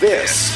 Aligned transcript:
This 0.00 0.48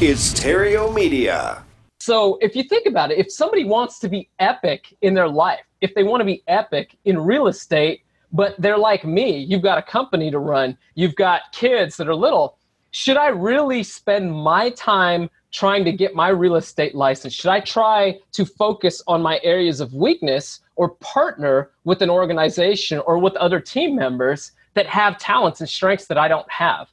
is 0.00 0.32
Theriault 0.32 0.94
Media. 0.94 1.62
So, 2.00 2.38
if 2.40 2.56
you 2.56 2.62
think 2.62 2.86
about 2.86 3.10
it, 3.10 3.18
if 3.18 3.30
somebody 3.30 3.66
wants 3.66 3.98
to 3.98 4.08
be 4.08 4.30
epic 4.38 4.96
in 5.02 5.12
their 5.12 5.28
life, 5.28 5.60
if 5.82 5.94
they 5.94 6.02
want 6.02 6.22
to 6.22 6.24
be 6.24 6.42
epic 6.48 6.96
in 7.04 7.20
real 7.20 7.48
estate, 7.48 8.00
but 8.32 8.54
they're 8.58 8.78
like 8.78 9.04
me, 9.04 9.36
you've 9.36 9.60
got 9.60 9.76
a 9.76 9.82
company 9.82 10.30
to 10.30 10.38
run, 10.38 10.78
you've 10.94 11.14
got 11.16 11.52
kids 11.52 11.98
that 11.98 12.08
are 12.08 12.14
little, 12.14 12.56
should 12.92 13.18
I 13.18 13.28
really 13.28 13.82
spend 13.82 14.32
my 14.32 14.70
time 14.70 15.28
trying 15.52 15.84
to 15.84 15.92
get 15.92 16.14
my 16.14 16.28
real 16.28 16.56
estate 16.56 16.94
license? 16.94 17.34
Should 17.34 17.50
I 17.50 17.60
try 17.60 18.20
to 18.32 18.46
focus 18.46 19.02
on 19.06 19.20
my 19.20 19.38
areas 19.42 19.80
of 19.80 19.92
weakness 19.92 20.60
or 20.76 20.94
partner 21.00 21.72
with 21.84 22.00
an 22.00 22.08
organization 22.08 23.00
or 23.00 23.18
with 23.18 23.36
other 23.36 23.60
team 23.60 23.94
members 23.96 24.52
that 24.72 24.86
have 24.86 25.18
talents 25.18 25.60
and 25.60 25.68
strengths 25.68 26.06
that 26.06 26.16
I 26.16 26.26
don't 26.26 26.50
have? 26.50 26.88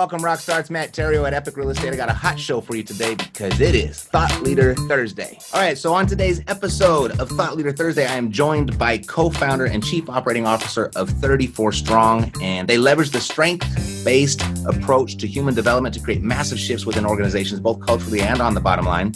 Welcome 0.00 0.24
rock 0.24 0.40
stars. 0.40 0.70
Matt 0.70 0.94
Theriault 0.94 1.26
at 1.26 1.34
Epic 1.34 1.58
Real 1.58 1.68
Estate. 1.68 1.92
I 1.92 1.96
got 1.96 2.08
a 2.08 2.14
hot 2.14 2.40
show 2.40 2.62
for 2.62 2.74
you 2.74 2.82
today 2.82 3.14
because 3.16 3.60
it 3.60 3.74
is 3.74 4.04
Thought 4.04 4.40
Leader 4.40 4.74
Thursday. 4.74 5.38
All 5.52 5.60
right, 5.60 5.76
so 5.76 5.92
on 5.92 6.06
today's 6.06 6.40
episode 6.48 7.20
of 7.20 7.28
Thought 7.28 7.58
Leader 7.58 7.70
Thursday, 7.70 8.06
I 8.06 8.14
am 8.14 8.32
joined 8.32 8.78
by 8.78 8.96
co-founder 8.96 9.66
and 9.66 9.84
chief 9.84 10.08
operating 10.08 10.46
officer 10.46 10.90
of 10.96 11.10
34 11.10 11.72
Strong, 11.72 12.32
and 12.40 12.66
they 12.66 12.78
leverage 12.78 13.10
the 13.10 13.20
strength-based 13.20 14.40
approach 14.66 15.18
to 15.18 15.26
human 15.26 15.52
development 15.52 15.94
to 15.96 16.00
create 16.00 16.22
massive 16.22 16.58
shifts 16.58 16.86
within 16.86 17.04
organizations, 17.04 17.60
both 17.60 17.84
culturally 17.84 18.22
and 18.22 18.40
on 18.40 18.54
the 18.54 18.60
bottom 18.60 18.86
line. 18.86 19.12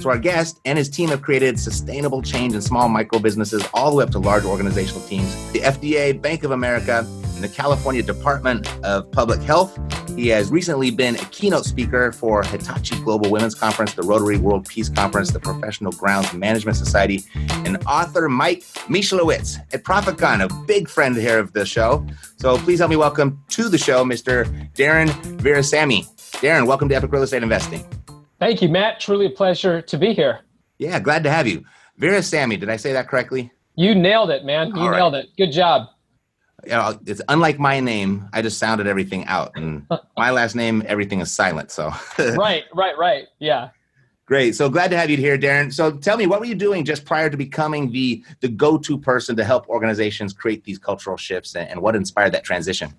So 0.00 0.10
our 0.10 0.18
guest 0.18 0.60
and 0.66 0.76
his 0.76 0.90
team 0.90 1.08
have 1.08 1.22
created 1.22 1.58
sustainable 1.58 2.20
change 2.20 2.52
in 2.52 2.60
small 2.60 2.90
micro 2.90 3.20
businesses 3.20 3.66
all 3.72 3.88
the 3.88 3.96
way 3.96 4.04
up 4.04 4.10
to 4.10 4.18
large 4.18 4.44
organizational 4.44 5.00
teams. 5.08 5.34
The 5.52 5.60
FDA, 5.60 6.20
Bank 6.20 6.44
of 6.44 6.50
America, 6.50 7.06
and 7.36 7.44
the 7.44 7.48
California 7.48 8.02
Department 8.02 8.68
of 8.82 9.10
Public 9.12 9.40
Health. 9.40 9.78
He 10.16 10.28
has 10.28 10.50
recently 10.50 10.90
been 10.90 11.14
a 11.16 11.24
keynote 11.26 11.66
speaker 11.66 12.10
for 12.10 12.42
Hitachi 12.42 12.98
Global 13.02 13.30
Women's 13.30 13.54
Conference, 13.54 13.92
the 13.92 14.02
Rotary 14.02 14.38
World 14.38 14.66
Peace 14.66 14.88
Conference, 14.88 15.30
the 15.30 15.38
Professional 15.38 15.92
Grounds 15.92 16.32
Management 16.32 16.78
Society, 16.78 17.22
and 17.34 17.76
author 17.86 18.26
Mike 18.26 18.60
Michalowicz 18.88 19.58
at 19.74 19.84
ProfitCon, 19.84 20.42
a 20.42 20.66
big 20.66 20.88
friend 20.88 21.14
here 21.14 21.38
of 21.38 21.52
the 21.52 21.66
show. 21.66 22.06
So 22.38 22.56
please 22.56 22.78
help 22.78 22.88
me 22.88 22.96
welcome 22.96 23.44
to 23.50 23.68
the 23.68 23.76
show 23.76 24.06
Mr. 24.06 24.46
Darren 24.72 25.08
Virassammy. 25.36 26.06
Darren, 26.40 26.66
welcome 26.66 26.88
to 26.88 26.94
Epic 26.94 27.12
Real 27.12 27.22
Estate 27.22 27.42
Investing. 27.42 27.86
Thank 28.38 28.62
you, 28.62 28.70
Matt. 28.70 29.00
Truly 29.00 29.26
a 29.26 29.30
pleasure 29.30 29.82
to 29.82 29.98
be 29.98 30.14
here. 30.14 30.40
Yeah, 30.78 30.98
glad 30.98 31.24
to 31.24 31.30
have 31.30 31.46
you. 31.46 31.62
Virassammy, 32.00 32.58
did 32.58 32.70
I 32.70 32.76
say 32.76 32.94
that 32.94 33.06
correctly? 33.06 33.52
You 33.74 33.94
nailed 33.94 34.30
it, 34.30 34.46
man. 34.46 34.68
You 34.68 34.80
All 34.80 34.90
nailed 34.92 35.14
it. 35.14 35.28
Good 35.36 35.52
job 35.52 35.88
you 36.66 36.72
know, 36.72 36.98
it's 37.06 37.22
unlike 37.28 37.58
my 37.58 37.80
name. 37.80 38.28
I 38.32 38.42
just 38.42 38.58
sounded 38.58 38.86
everything 38.86 39.24
out, 39.26 39.52
and 39.54 39.86
my 40.16 40.30
last 40.30 40.54
name, 40.54 40.82
everything 40.86 41.20
is 41.20 41.30
silent. 41.30 41.70
So 41.70 41.92
right, 42.18 42.64
right, 42.74 42.98
right. 42.98 43.26
Yeah. 43.38 43.70
Great. 44.26 44.56
So 44.56 44.68
glad 44.68 44.90
to 44.90 44.96
have 44.96 45.08
you 45.08 45.16
here, 45.16 45.38
Darren. 45.38 45.72
So 45.72 45.92
tell 45.92 46.16
me, 46.16 46.26
what 46.26 46.40
were 46.40 46.46
you 46.46 46.56
doing 46.56 46.84
just 46.84 47.04
prior 47.04 47.30
to 47.30 47.36
becoming 47.36 47.92
the 47.92 48.24
the 48.40 48.48
go 48.48 48.76
to 48.78 48.98
person 48.98 49.36
to 49.36 49.44
help 49.44 49.68
organizations 49.68 50.32
create 50.32 50.64
these 50.64 50.78
cultural 50.78 51.16
shifts, 51.16 51.54
and, 51.54 51.68
and 51.68 51.80
what 51.80 51.94
inspired 51.94 52.32
that 52.32 52.42
transition? 52.42 52.92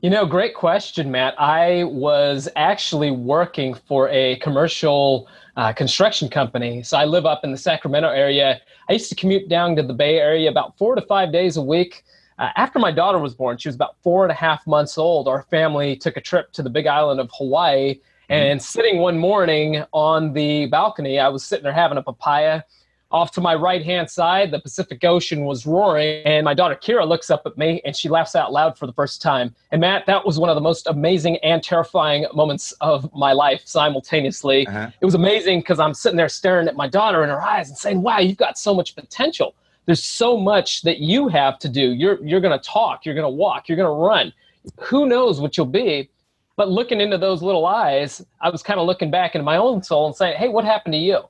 You 0.00 0.10
know, 0.10 0.26
great 0.26 0.54
question, 0.54 1.10
Matt. 1.10 1.34
I 1.40 1.82
was 1.84 2.48
actually 2.54 3.10
working 3.10 3.74
for 3.74 4.08
a 4.10 4.36
commercial 4.36 5.26
uh, 5.56 5.72
construction 5.72 6.28
company. 6.28 6.84
So 6.84 6.96
I 6.96 7.04
live 7.04 7.26
up 7.26 7.40
in 7.42 7.50
the 7.50 7.58
Sacramento 7.58 8.08
area. 8.08 8.60
I 8.88 8.92
used 8.92 9.08
to 9.08 9.16
commute 9.16 9.48
down 9.48 9.74
to 9.74 9.82
the 9.82 9.92
Bay 9.92 10.20
Area 10.20 10.48
about 10.48 10.78
four 10.78 10.94
to 10.94 11.02
five 11.02 11.32
days 11.32 11.56
a 11.56 11.62
week. 11.62 12.04
Uh, 12.38 12.50
after 12.56 12.78
my 12.78 12.92
daughter 12.92 13.18
was 13.18 13.34
born, 13.34 13.58
she 13.58 13.68
was 13.68 13.74
about 13.74 13.96
four 14.02 14.24
and 14.24 14.30
a 14.30 14.34
half 14.34 14.66
months 14.66 14.96
old. 14.96 15.26
Our 15.26 15.42
family 15.42 15.96
took 15.96 16.16
a 16.16 16.20
trip 16.20 16.52
to 16.52 16.62
the 16.62 16.70
big 16.70 16.86
island 16.86 17.20
of 17.20 17.30
Hawaii. 17.36 17.94
Mm-hmm. 17.94 18.32
And 18.32 18.62
sitting 18.62 18.98
one 18.98 19.18
morning 19.18 19.84
on 19.92 20.32
the 20.32 20.66
balcony, 20.66 21.18
I 21.18 21.28
was 21.28 21.44
sitting 21.44 21.64
there 21.64 21.72
having 21.72 21.98
a 21.98 22.02
papaya. 22.02 22.62
Off 23.10 23.32
to 23.32 23.40
my 23.40 23.54
right 23.54 23.82
hand 23.82 24.10
side, 24.10 24.50
the 24.50 24.60
Pacific 24.60 25.02
Ocean 25.02 25.46
was 25.46 25.64
roaring, 25.64 26.22
and 26.26 26.44
my 26.44 26.52
daughter 26.52 26.74
Kira 26.74 27.08
looks 27.08 27.30
up 27.30 27.46
at 27.46 27.56
me 27.56 27.80
and 27.86 27.96
she 27.96 28.06
laughs 28.06 28.36
out 28.36 28.52
loud 28.52 28.76
for 28.76 28.86
the 28.86 28.92
first 28.92 29.22
time. 29.22 29.54
And 29.72 29.80
Matt, 29.80 30.04
that 30.04 30.26
was 30.26 30.38
one 30.38 30.50
of 30.50 30.56
the 30.56 30.60
most 30.60 30.86
amazing 30.86 31.38
and 31.38 31.62
terrifying 31.62 32.26
moments 32.34 32.72
of 32.82 33.10
my 33.14 33.32
life 33.32 33.62
simultaneously. 33.64 34.66
Uh-huh. 34.66 34.90
It 35.00 35.06
was 35.06 35.14
amazing 35.14 35.60
because 35.60 35.80
I'm 35.80 35.94
sitting 35.94 36.18
there 36.18 36.28
staring 36.28 36.68
at 36.68 36.76
my 36.76 36.86
daughter 36.86 37.22
in 37.24 37.30
her 37.30 37.40
eyes 37.40 37.70
and 37.70 37.78
saying, 37.78 38.02
Wow, 38.02 38.18
you've 38.18 38.36
got 38.36 38.58
so 38.58 38.74
much 38.74 38.94
potential 38.94 39.54
there's 39.88 40.04
so 40.04 40.36
much 40.36 40.82
that 40.82 40.98
you 40.98 41.28
have 41.28 41.58
to 41.60 41.68
do. 41.68 41.94
You're 41.94 42.22
you're 42.22 42.42
going 42.42 42.56
to 42.56 42.62
talk, 42.62 43.06
you're 43.06 43.14
going 43.14 43.24
to 43.24 43.30
walk, 43.30 43.68
you're 43.70 43.76
going 43.76 43.88
to 43.88 44.04
run. 44.06 44.34
Who 44.80 45.06
knows 45.06 45.40
what 45.40 45.56
you'll 45.56 45.64
be? 45.64 46.10
But 46.56 46.68
looking 46.68 47.00
into 47.00 47.16
those 47.16 47.40
little 47.40 47.64
eyes, 47.64 48.22
I 48.42 48.50
was 48.50 48.62
kind 48.62 48.78
of 48.78 48.86
looking 48.86 49.10
back 49.10 49.34
into 49.34 49.46
my 49.46 49.56
own 49.56 49.82
soul 49.82 50.06
and 50.06 50.14
saying, 50.14 50.36
"Hey, 50.36 50.48
what 50.48 50.66
happened 50.66 50.92
to 50.92 50.98
you?" 50.98 51.20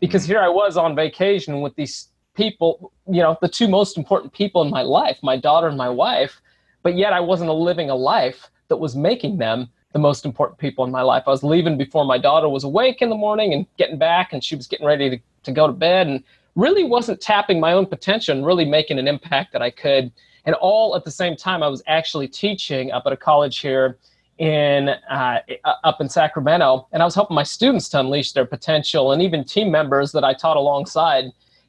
Because 0.00 0.24
mm-hmm. 0.24 0.32
here 0.32 0.40
I 0.40 0.48
was 0.48 0.76
on 0.76 0.96
vacation 0.96 1.60
with 1.60 1.76
these 1.76 2.08
people, 2.34 2.92
you 3.06 3.22
know, 3.22 3.38
the 3.40 3.48
two 3.48 3.68
most 3.68 3.96
important 3.96 4.32
people 4.32 4.62
in 4.62 4.70
my 4.70 4.82
life, 4.82 5.18
my 5.22 5.36
daughter 5.36 5.68
and 5.68 5.78
my 5.78 5.88
wife, 5.88 6.40
but 6.82 6.96
yet 6.96 7.12
I 7.12 7.20
wasn't 7.20 7.52
living 7.52 7.88
a 7.88 7.94
life 7.94 8.50
that 8.66 8.78
was 8.78 8.96
making 8.96 9.38
them 9.38 9.68
the 9.92 10.00
most 10.00 10.24
important 10.24 10.58
people 10.58 10.84
in 10.84 10.90
my 10.90 11.02
life. 11.02 11.22
I 11.28 11.30
was 11.30 11.44
leaving 11.44 11.78
before 11.78 12.04
my 12.04 12.18
daughter 12.18 12.48
was 12.48 12.64
awake 12.64 13.00
in 13.00 13.10
the 13.10 13.16
morning 13.16 13.52
and 13.54 13.64
getting 13.76 13.96
back, 13.96 14.32
and 14.32 14.42
she 14.42 14.56
was 14.56 14.66
getting 14.66 14.86
ready 14.86 15.08
to, 15.08 15.18
to 15.44 15.52
go 15.52 15.68
to 15.68 15.72
bed. 15.72 16.08
And 16.08 16.24
really 16.58 16.82
wasn't 16.82 17.20
tapping 17.20 17.60
my 17.60 17.72
own 17.72 17.86
potential 17.86 18.36
and 18.36 18.44
really 18.44 18.64
making 18.64 18.98
an 18.98 19.06
impact 19.06 19.52
that 19.52 19.62
I 19.62 19.70
could. 19.70 20.10
And 20.44 20.56
all 20.56 20.96
at 20.96 21.04
the 21.04 21.10
same 21.10 21.36
time, 21.36 21.62
I 21.62 21.68
was 21.68 21.82
actually 21.86 22.26
teaching 22.26 22.90
up 22.90 23.04
at 23.06 23.12
a 23.12 23.16
college 23.16 23.60
here 23.60 23.96
in 24.38 24.88
uh, 24.88 25.40
up 25.84 26.00
in 26.00 26.08
Sacramento, 26.08 26.88
and 26.92 27.02
I 27.02 27.04
was 27.04 27.14
helping 27.14 27.34
my 27.34 27.42
students 27.42 27.88
to 27.90 28.00
unleash 28.00 28.32
their 28.32 28.46
potential, 28.46 29.12
and 29.12 29.20
even 29.22 29.44
team 29.44 29.70
members 29.70 30.12
that 30.12 30.24
I 30.24 30.32
taught 30.32 30.56
alongside. 30.56 31.24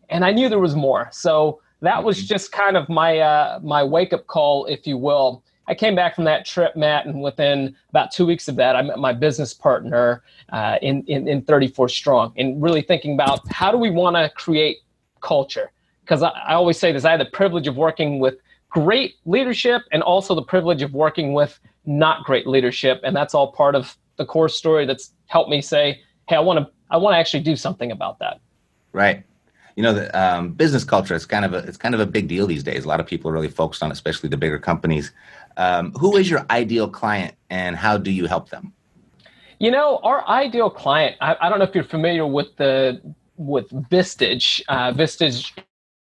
And 0.10 0.24
I 0.26 0.32
knew 0.32 0.50
there 0.50 0.60
was 0.60 0.76
more, 0.76 1.10
so 1.12 1.62
that 1.82 2.04
was 2.04 2.18
mm-hmm. 2.18 2.28
just 2.28 2.52
kind 2.52 2.78
of 2.78 2.88
my 2.88 3.20
uh, 3.20 3.60
my 3.64 3.84
wake 3.84 4.14
up 4.14 4.28
call, 4.28 4.66
if 4.66 4.86
you 4.86 4.98
will. 4.98 5.44
I 5.70 5.76
came 5.76 5.94
back 5.94 6.16
from 6.16 6.24
that 6.24 6.48
trip, 6.48 6.76
Matt, 6.76 7.06
and 7.06 7.22
within 7.22 7.76
about 7.90 8.12
two 8.12 8.26
weeks 8.26 8.48
of 8.48 8.56
that, 8.56 8.76
I 8.76 8.82
met 8.82 8.98
my 8.98 9.14
business 9.14 9.54
partner 9.54 10.24
uh, 10.52 10.80
in, 10.82 11.04
in, 11.06 11.28
in 11.28 11.44
34 11.44 11.88
Strong 11.90 12.34
and 12.38 12.62
really 12.62 12.82
thinking 12.82 13.14
about 13.14 13.48
how 13.52 13.72
do 13.72 13.78
we 13.78 13.92
want 13.92 14.16
to 14.16 14.32
create 14.36 14.78
culture? 15.22 15.72
Because 16.02 16.24
I, 16.24 16.30
I 16.30 16.56
always 16.56 16.80
say 16.80 16.92
this 16.92 17.06
I 17.06 17.12
had 17.12 17.22
the 17.22 17.26
privilege 17.26 17.68
of 17.68 17.78
working 17.78 18.20
with 18.20 18.38
great 18.70 19.16
leadership 19.26 19.84
and 19.92 20.02
also 20.02 20.34
the 20.34 20.42
privilege 20.42 20.82
of 20.82 20.94
working 20.94 21.34
with 21.34 21.60
not 21.86 22.24
great 22.24 22.48
leadership. 22.48 23.00
And 23.04 23.16
that's 23.16 23.36
all 23.36 23.52
part 23.52 23.76
of 23.76 23.96
the 24.18 24.26
core 24.26 24.50
story 24.50 24.88
that's 24.88 25.14
helped 25.28 25.52
me 25.52 25.62
say, 25.62 26.02
hey, 26.28 26.36
I 26.36 26.40
want 26.40 26.60
to 26.60 26.72
I 26.90 26.98
want 26.98 27.14
to 27.14 27.20
actually 27.20 27.44
do 27.44 27.56
something 27.56 27.92
about 27.92 28.18
that. 28.20 28.42
Right 28.92 29.24
you 29.80 29.84
know 29.84 29.94
the 29.94 30.20
um, 30.20 30.52
business 30.52 30.84
culture 30.84 31.16
is 31.16 31.26
kind 31.26 31.46
of 31.46 31.54
a 31.54 31.60
it's 31.60 31.78
kind 31.78 31.96
of 31.96 32.02
a 32.02 32.06
big 32.06 32.28
deal 32.28 32.46
these 32.46 32.64
days 32.64 32.84
a 32.84 32.88
lot 32.88 33.00
of 33.00 33.06
people 33.06 33.32
are 33.32 33.34
really 33.34 33.48
focused 33.48 33.82
on 33.82 33.94
especially 33.94 34.28
the 34.28 34.36
bigger 34.36 34.60
companies 34.60 35.14
um, 35.60 35.92
who 35.92 36.16
is 36.16 36.30
your 36.30 36.46
ideal 36.50 36.90
client 36.90 37.36
and 37.50 37.76
how 37.76 37.98
do 37.98 38.12
you 38.12 38.26
help 38.26 38.50
them? 38.50 38.74
You 39.60 39.72
know, 39.72 40.00
our 40.04 40.26
ideal 40.28 40.70
client, 40.70 41.18
I, 41.20 41.36
I 41.42 41.50
don't 41.50 41.60
know 41.60 41.66
if 41.66 41.76
you're 41.76 41.84
familiar 41.84 42.26
with 42.26 42.56
the 42.56 43.02
with 43.36 43.70
Vistage, 43.70 44.62
uh, 44.70 44.94
Vistage 44.94 45.52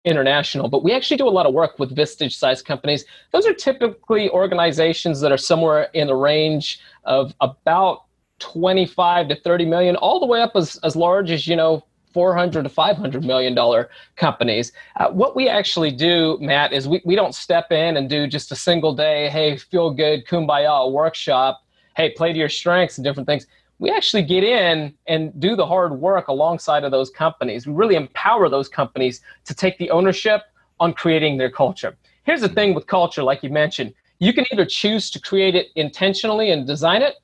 International, 0.06 0.70
but 0.70 0.84
we 0.84 0.94
actually 0.94 1.18
do 1.18 1.28
a 1.28 1.30
lot 1.30 1.48
of 1.48 1.54
work 1.54 1.80
with 1.80 1.96
Vistage 1.96 2.34
size 2.34 2.62
companies. 2.62 3.06
Those 3.32 3.48
are 3.48 3.54
typically 3.54 4.30
organizations 4.30 5.20
that 5.22 5.32
are 5.32 5.38
somewhere 5.38 5.90
in 5.94 6.08
the 6.08 6.16
range 6.16 6.80
of 7.04 7.34
about 7.42 8.04
25 8.38 9.30
to 9.30 9.36
30 9.36 9.66
million, 9.66 9.96
all 9.96 10.20
the 10.20 10.26
way 10.28 10.42
up 10.42 10.56
as, 10.56 10.78
as 10.84 10.96
large 10.96 11.32
as, 11.32 11.48
you 11.48 11.56
know, 11.56 11.84
400 12.14 12.64
to 12.64 12.70
500 12.70 13.24
million 13.24 13.54
dollar 13.54 13.90
companies. 14.16 14.72
Uh, 14.96 15.10
what 15.10 15.36
we 15.36 15.48
actually 15.48 15.92
do, 15.92 16.38
Matt, 16.42 16.74
is 16.74 16.88
we, 16.88 17.02
we 17.06 17.16
don't 17.16 17.36
step 17.36 17.72
in 17.72 17.98
and 17.98 18.10
do 18.10 18.28
just 18.28 18.52
a 18.52 18.56
single 18.56 18.94
day, 18.94 19.30
hey, 19.30 19.58
feel 19.58 19.92
good, 19.92 20.26
kumbaya 20.26 20.92
workshop, 20.92 21.64
hey, 21.96 22.12
play 22.12 22.34
to 22.34 22.40
your 22.40 22.50
strengths 22.50 22.98
and 22.98 23.06
different 23.06 23.28
things. 23.28 23.48
We 23.80 23.92
actually 23.92 24.24
get 24.24 24.44
in 24.44 24.94
and 25.08 25.40
do 25.40 25.56
the 25.56 25.66
hard 25.66 25.94
work 26.00 26.28
alongside 26.28 26.84
of 26.84 26.92
those 26.92 27.10
companies. 27.10 27.66
We 27.66 27.74
really 27.74 27.96
empower 27.96 28.50
those 28.50 28.68
companies 28.68 29.22
to 29.46 29.54
take 29.54 29.78
the 29.78 29.90
ownership 29.90 30.42
on 30.80 30.94
creating 30.94 31.38
their 31.38 31.50
culture. 31.50 31.96
Here's 32.24 32.42
the 32.42 32.50
thing 32.50 32.74
with 32.74 32.88
culture, 32.88 33.24
like 33.24 33.42
you 33.42 33.50
mentioned, 33.50 33.94
you 34.20 34.34
can 34.34 34.46
either 34.52 34.66
choose 34.66 35.10
to 35.12 35.20
create 35.20 35.56
it 35.56 35.68
intentionally 35.76 36.52
and 36.52 36.68
design 36.68 37.02
it, 37.02 37.16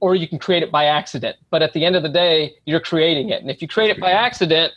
or 0.00 0.14
you 0.14 0.26
can 0.26 0.38
create 0.38 0.62
it 0.62 0.72
by 0.72 0.86
accident. 0.86 1.36
But 1.50 1.62
at 1.62 1.72
the 1.72 1.84
end 1.84 1.96
of 1.96 2.02
the 2.02 2.08
day, 2.08 2.54
you're 2.64 2.80
creating 2.80 3.30
it. 3.30 3.42
And 3.42 3.50
if 3.50 3.62
you 3.62 3.68
create 3.68 3.90
it 3.90 4.00
by 4.00 4.10
accident, 4.10 4.72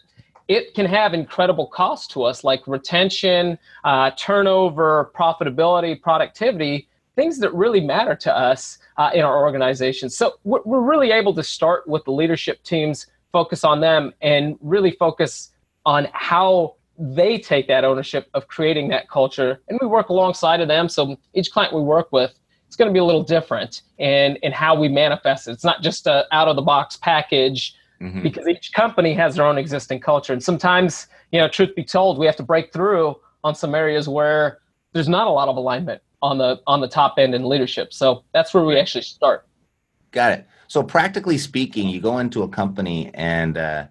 it 0.48 0.74
can 0.76 0.86
have 0.86 1.14
incredible 1.14 1.68
costs 1.68 2.08
to 2.14 2.24
us 2.24 2.44
like 2.44 2.68
retention, 2.68 3.58
uh, 3.86 4.12
turnover, 4.18 5.12
profitability, 5.16 6.00
productivity, 6.00 6.88
things 7.16 7.40
that 7.40 7.54
really 7.54 7.80
matter 7.80 8.16
to 8.16 8.36
us 8.36 8.80
uh, 8.98 9.12
in 9.14 9.22
our 9.22 9.40
organization. 9.40 10.10
So 10.10 10.34
we're, 10.44 10.62
we're 10.66 10.82
really 10.82 11.12
able 11.12 11.34
to 11.36 11.44
start 11.44 11.88
with 11.88 12.04
the 12.04 12.12
leadership 12.12 12.64
teams, 12.64 13.08
focus 13.32 13.64
on 13.64 13.80
them, 13.80 14.14
and 14.22 14.58
really 14.62 14.92
focus 14.92 15.52
on 15.86 16.08
how 16.12 16.76
they 16.98 17.40
take 17.40 17.68
that 17.68 17.84
ownership 17.84 18.30
of 18.34 18.48
creating 18.48 18.88
that 18.90 19.10
culture 19.10 19.62
and 19.68 19.80
we 19.82 19.88
work 19.88 20.10
alongside 20.10 20.62
of 20.62 20.68
them 20.68 20.88
so 20.88 21.18
each 21.34 21.52
client 21.52 21.74
we 21.74 21.82
work 21.82 22.12
with 22.12 22.32
it's 22.74 22.78
going 22.80 22.90
to 22.90 22.94
be 22.94 23.00
a 23.00 23.04
little 23.04 23.22
different 23.22 23.84
in 24.00 24.36
in 24.38 24.52
how 24.52 24.74
we 24.74 24.90
manifest 24.90 25.48
it. 25.48 25.52
It's 25.52 25.64
not 25.64 25.84
just 25.84 26.08
a 26.08 26.26
out 26.32 26.48
of 26.48 26.56
the 26.56 26.64
box 26.64 26.98
package 26.98 27.76
mm-hmm. 28.02 28.24
because 28.24 28.48
each 28.48 28.74
company 28.74 29.14
has 29.14 29.36
their 29.36 29.46
own 29.46 29.60
existing 29.60 30.00
culture. 30.00 30.34
And 30.34 30.42
sometimes 30.42 31.06
you 31.32 31.40
know 31.40 31.48
truth 31.48 31.76
be 31.76 31.84
told 31.84 32.18
we 32.18 32.26
have 32.26 32.36
to 32.38 32.44
break 32.44 32.74
through 32.74 33.16
on 33.44 33.54
some 33.54 33.76
areas 33.76 34.10
where 34.10 34.58
there's 34.94 35.08
not 35.08 35.28
a 35.28 35.30
lot 35.30 35.50
of 35.50 35.56
alignment 35.56 36.02
on 36.24 36.40
the 36.40 36.62
on 36.66 36.82
the 36.82 36.88
top 36.88 37.20
end 37.20 37.36
in 37.36 37.48
leadership. 37.48 37.94
So 37.94 38.24
that's 38.34 38.56
where 38.56 38.64
we 38.64 38.76
actually 38.80 39.04
start. 39.04 39.46
Got 40.10 40.32
it. 40.32 40.48
So 40.68 40.82
practically 40.82 41.38
speaking 41.38 41.90
you 41.90 42.02
go 42.02 42.18
into 42.18 42.42
a 42.42 42.48
company 42.50 43.12
and 43.14 43.56
uh, 43.56 43.86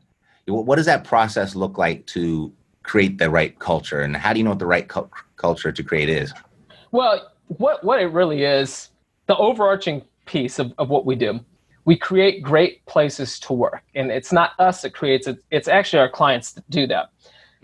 what 0.49 0.75
does 0.75 0.87
that 0.87 1.05
process 1.05 1.55
look 1.55 1.79
like 1.79 2.05
to 2.07 2.53
create 2.83 3.19
the 3.19 3.31
right 3.31 3.57
culture? 3.61 4.01
And 4.01 4.17
how 4.17 4.33
do 4.33 4.41
you 4.41 4.45
know 4.45 4.51
what 4.51 4.59
the 4.59 4.67
right 4.67 4.89
cu- 4.89 5.09
culture 5.37 5.71
to 5.71 5.83
create 5.85 6.09
is? 6.09 6.35
Well 6.91 7.32
what 7.59 7.83
what 7.85 8.01
it 8.01 8.07
really 8.07 8.45
is 8.45 8.91
the 9.27 9.37
overarching 9.37 10.03
piece 10.27 10.59
of, 10.59 10.73
of 10.79 10.89
what 10.89 11.05
we 11.05 11.15
do 11.15 11.41
we 11.85 11.97
create 11.97 12.43
great 12.43 12.85
places 12.87 13.41
to 13.41 13.53
work. 13.53 13.83
And 13.95 14.13
it's 14.13 14.33
not 14.33 14.53
us 14.59 14.83
that 14.83 14.95
creates 14.95 15.27
it 15.27 15.43
it's 15.51 15.69
actually 15.69 16.01
our 16.01 16.09
clients 16.09 16.53
that 16.53 16.69
do 16.71 16.87
that. 16.89 17.11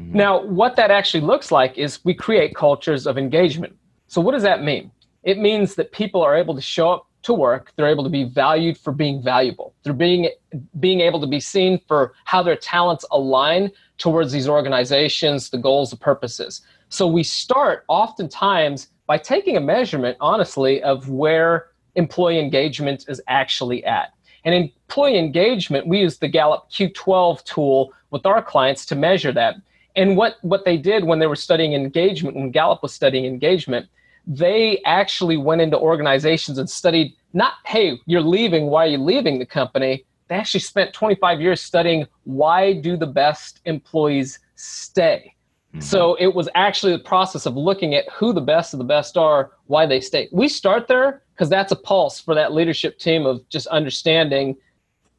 Mm-hmm. 0.01 0.17
now 0.17 0.45
what 0.45 0.77
that 0.77 0.93
actually 0.93 1.23
looks 1.23 1.51
like 1.51 1.77
is 1.77 2.05
we 2.05 2.15
create 2.15 2.55
cultures 2.55 3.05
of 3.05 3.19
engagement. 3.19 3.77
So 4.07 4.21
what 4.21 4.31
does 4.31 4.45
that 4.45 4.63
mean? 4.63 4.93
It 5.25 5.39
means 5.39 5.75
that 5.75 5.91
people 5.91 6.23
are 6.23 6.37
able 6.37 6.55
to 6.55 6.61
show 6.61 6.93
up 6.93 7.09
to 7.23 7.35
work 7.35 7.73
they're 7.75 7.89
able 7.89 8.05
to 8.05 8.11
be 8.11 8.25
valued 8.25 8.79
for 8.79 8.93
being 8.93 9.21
valuable. 9.23 9.75
They're 9.83 9.93
being 9.93 10.31
being 10.79 11.01
able 11.01 11.21
to 11.21 11.27
be 11.27 11.41
seen 11.41 11.81
for 11.89 12.15
how 12.25 12.43
their 12.43 12.57
talents 12.57 13.05
align 13.11 13.71
towards 13.99 14.31
these 14.31 14.49
organizations, 14.49 15.51
the 15.51 15.59
goals, 15.59 15.91
the 15.91 15.97
purposes. 15.97 16.63
So 16.89 17.07
we 17.07 17.23
start 17.23 17.85
oftentimes 17.89 18.89
by 19.09 19.19
taking 19.19 19.57
a 19.57 19.61
measurement, 19.61 20.17
honestly, 20.21 20.81
of 20.83 21.09
where 21.09 21.71
employee 21.97 22.39
engagement 22.39 23.07
is 23.09 23.21
actually 23.27 23.85
at. 23.85 24.13
And 24.45 24.55
employee 24.55 25.19
engagement, 25.19 25.89
we 25.89 25.99
use 25.99 26.19
the 26.19 26.29
Gallup 26.29 26.71
Q12 26.71 27.43
tool 27.43 27.93
with 28.11 28.25
our 28.25 28.41
clients 28.41 28.87
to 28.87 28.95
measure 28.95 29.33
that. 29.33 29.57
And 29.97 30.17
what, 30.17 30.37
what 30.43 30.65
they 30.65 30.77
did 30.77 31.03
when 31.03 31.19
they 31.19 31.27
were 31.27 31.35
studying 31.35 31.73
engagement, 31.73 32.37
when 32.37 32.53
Gallup 32.53 32.85
was 32.85 32.95
studying 32.95 33.25
engagement, 33.25 33.89
they 34.27 34.81
actually 34.85 35.39
went 35.39 35.63
into 35.63 35.77
organizations 35.77 36.59
and 36.59 36.71
studied 36.71 37.17
not, 37.33 37.55
hey, 37.67 37.99
you're 38.07 38.21
leaving, 38.21 38.67
why 38.67 38.85
are 38.85 38.91
you 38.91 38.99
leaving 38.99 39.41
the 39.41 39.47
company? 39.47 40.05
they 40.29 40.35
actually 40.35 40.61
spent 40.61 40.93
25 40.93 41.41
years 41.41 41.61
studying 41.61 42.07
why 42.25 42.75
do 42.75 42.97
the 42.97 43.07
best 43.07 43.61
employees 43.65 44.39
stay 44.55 45.35
mm-hmm. 45.71 45.81
so 45.81 46.15
it 46.17 46.35
was 46.35 46.49
actually 46.55 46.93
the 46.93 47.03
process 47.03 47.47
of 47.47 47.57
looking 47.57 47.95
at 47.95 48.05
who 48.13 48.33
the 48.33 48.41
best 48.41 48.73
of 48.73 48.79
the 48.79 48.85
best 48.85 49.17
are 49.17 49.53
why 49.67 49.87
they 49.87 50.01
stay 50.01 50.29
we 50.33 50.49
start 50.49 50.87
there 50.89 51.23
because 51.35 51.49
that's 51.49 51.73
a 51.73 51.77
pulse 51.77 52.21
for 52.21 52.35
that 52.35 52.53
leadership 52.53 52.99
team 52.99 53.27
of 53.27 53.47
just 53.49 53.67
understanding 53.69 54.57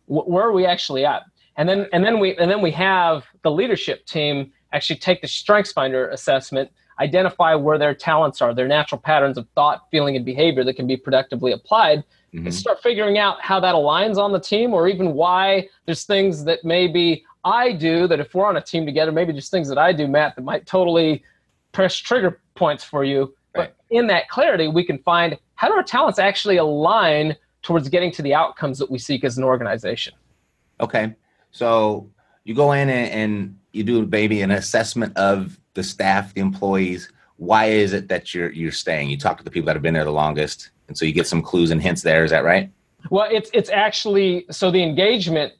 wh- 0.07 0.27
where 0.27 0.45
are 0.45 0.51
we 0.51 0.65
actually 0.65 1.05
at 1.05 1.23
and 1.57 1.67
then 1.67 1.87
and 1.93 2.03
then 2.03 2.19
we 2.19 2.35
and 2.37 2.49
then 2.49 2.61
we 2.61 2.71
have 2.71 3.25
the 3.43 3.51
leadership 3.51 4.05
team 4.05 4.51
actually 4.71 4.97
take 4.97 5.21
the 5.21 5.27
strengths 5.27 5.71
finder 5.71 6.09
assessment 6.09 6.69
identify 6.99 7.55
where 7.55 7.77
their 7.77 7.93
talents 7.93 8.41
are 8.41 8.53
their 8.53 8.67
natural 8.67 8.99
patterns 8.99 9.37
of 9.37 9.47
thought 9.55 9.87
feeling 9.91 10.15
and 10.15 10.25
behavior 10.25 10.63
that 10.63 10.75
can 10.75 10.87
be 10.87 10.97
productively 10.97 11.51
applied 11.51 12.03
mm-hmm. 12.33 12.45
and 12.45 12.53
start 12.53 12.81
figuring 12.81 13.17
out 13.17 13.41
how 13.41 13.59
that 13.59 13.75
aligns 13.75 14.17
on 14.17 14.31
the 14.31 14.39
team 14.39 14.73
or 14.73 14.87
even 14.87 15.13
why 15.13 15.67
there's 15.85 16.03
things 16.03 16.43
that 16.45 16.63
maybe 16.63 17.23
I 17.43 17.71
do 17.71 18.07
that 18.07 18.19
if 18.19 18.33
we're 18.33 18.45
on 18.45 18.57
a 18.57 18.61
team 18.61 18.85
together, 18.85 19.11
maybe 19.11 19.33
just 19.33 19.51
things 19.51 19.69
that 19.69 19.77
I 19.77 19.93
do, 19.93 20.07
Matt, 20.07 20.35
that 20.35 20.43
might 20.43 20.65
totally 20.65 21.23
press 21.71 21.95
trigger 21.95 22.41
points 22.55 22.83
for 22.83 23.03
you. 23.03 23.33
Right. 23.55 23.73
But 23.73 23.75
in 23.95 24.07
that 24.07 24.29
clarity, 24.29 24.67
we 24.67 24.83
can 24.83 24.99
find 24.99 25.37
how 25.55 25.67
do 25.67 25.73
our 25.73 25.83
talents 25.83 26.19
actually 26.19 26.57
align 26.57 27.35
towards 27.61 27.89
getting 27.89 28.11
to 28.11 28.21
the 28.21 28.33
outcomes 28.33 28.77
that 28.79 28.89
we 28.89 28.97
seek 28.97 29.23
as 29.23 29.37
an 29.37 29.43
organization. 29.43 30.13
Okay. 30.79 31.13
So 31.51 32.09
you 32.43 32.53
go 32.53 32.71
in 32.71 32.89
and, 32.89 33.11
and 33.11 33.59
you 33.73 33.83
do 33.83 34.05
maybe 34.05 34.41
an 34.41 34.51
assessment 34.51 35.15
of 35.17 35.59
the 35.73 35.83
staff, 35.83 36.33
the 36.33 36.41
employees. 36.41 37.11
Why 37.37 37.65
is 37.65 37.93
it 37.93 38.07
that 38.09 38.33
you're 38.33 38.51
you're 38.51 38.71
staying? 38.71 39.09
You 39.09 39.17
talk 39.17 39.37
to 39.37 39.43
the 39.43 39.51
people 39.51 39.67
that 39.67 39.75
have 39.75 39.81
been 39.81 39.93
there 39.93 40.03
the 40.03 40.11
longest 40.11 40.71
and 40.89 40.97
so 40.97 41.05
you 41.05 41.13
get 41.13 41.27
some 41.27 41.41
clues 41.41 41.71
and 41.71 41.81
hints 41.81 42.01
there. 42.01 42.25
Is 42.25 42.31
that 42.31 42.43
right? 42.43 42.69
Well, 43.09 43.27
it's 43.31 43.49
it's 43.53 43.69
actually 43.69 44.45
so 44.51 44.69
the 44.69 44.83
engagement 44.83 45.53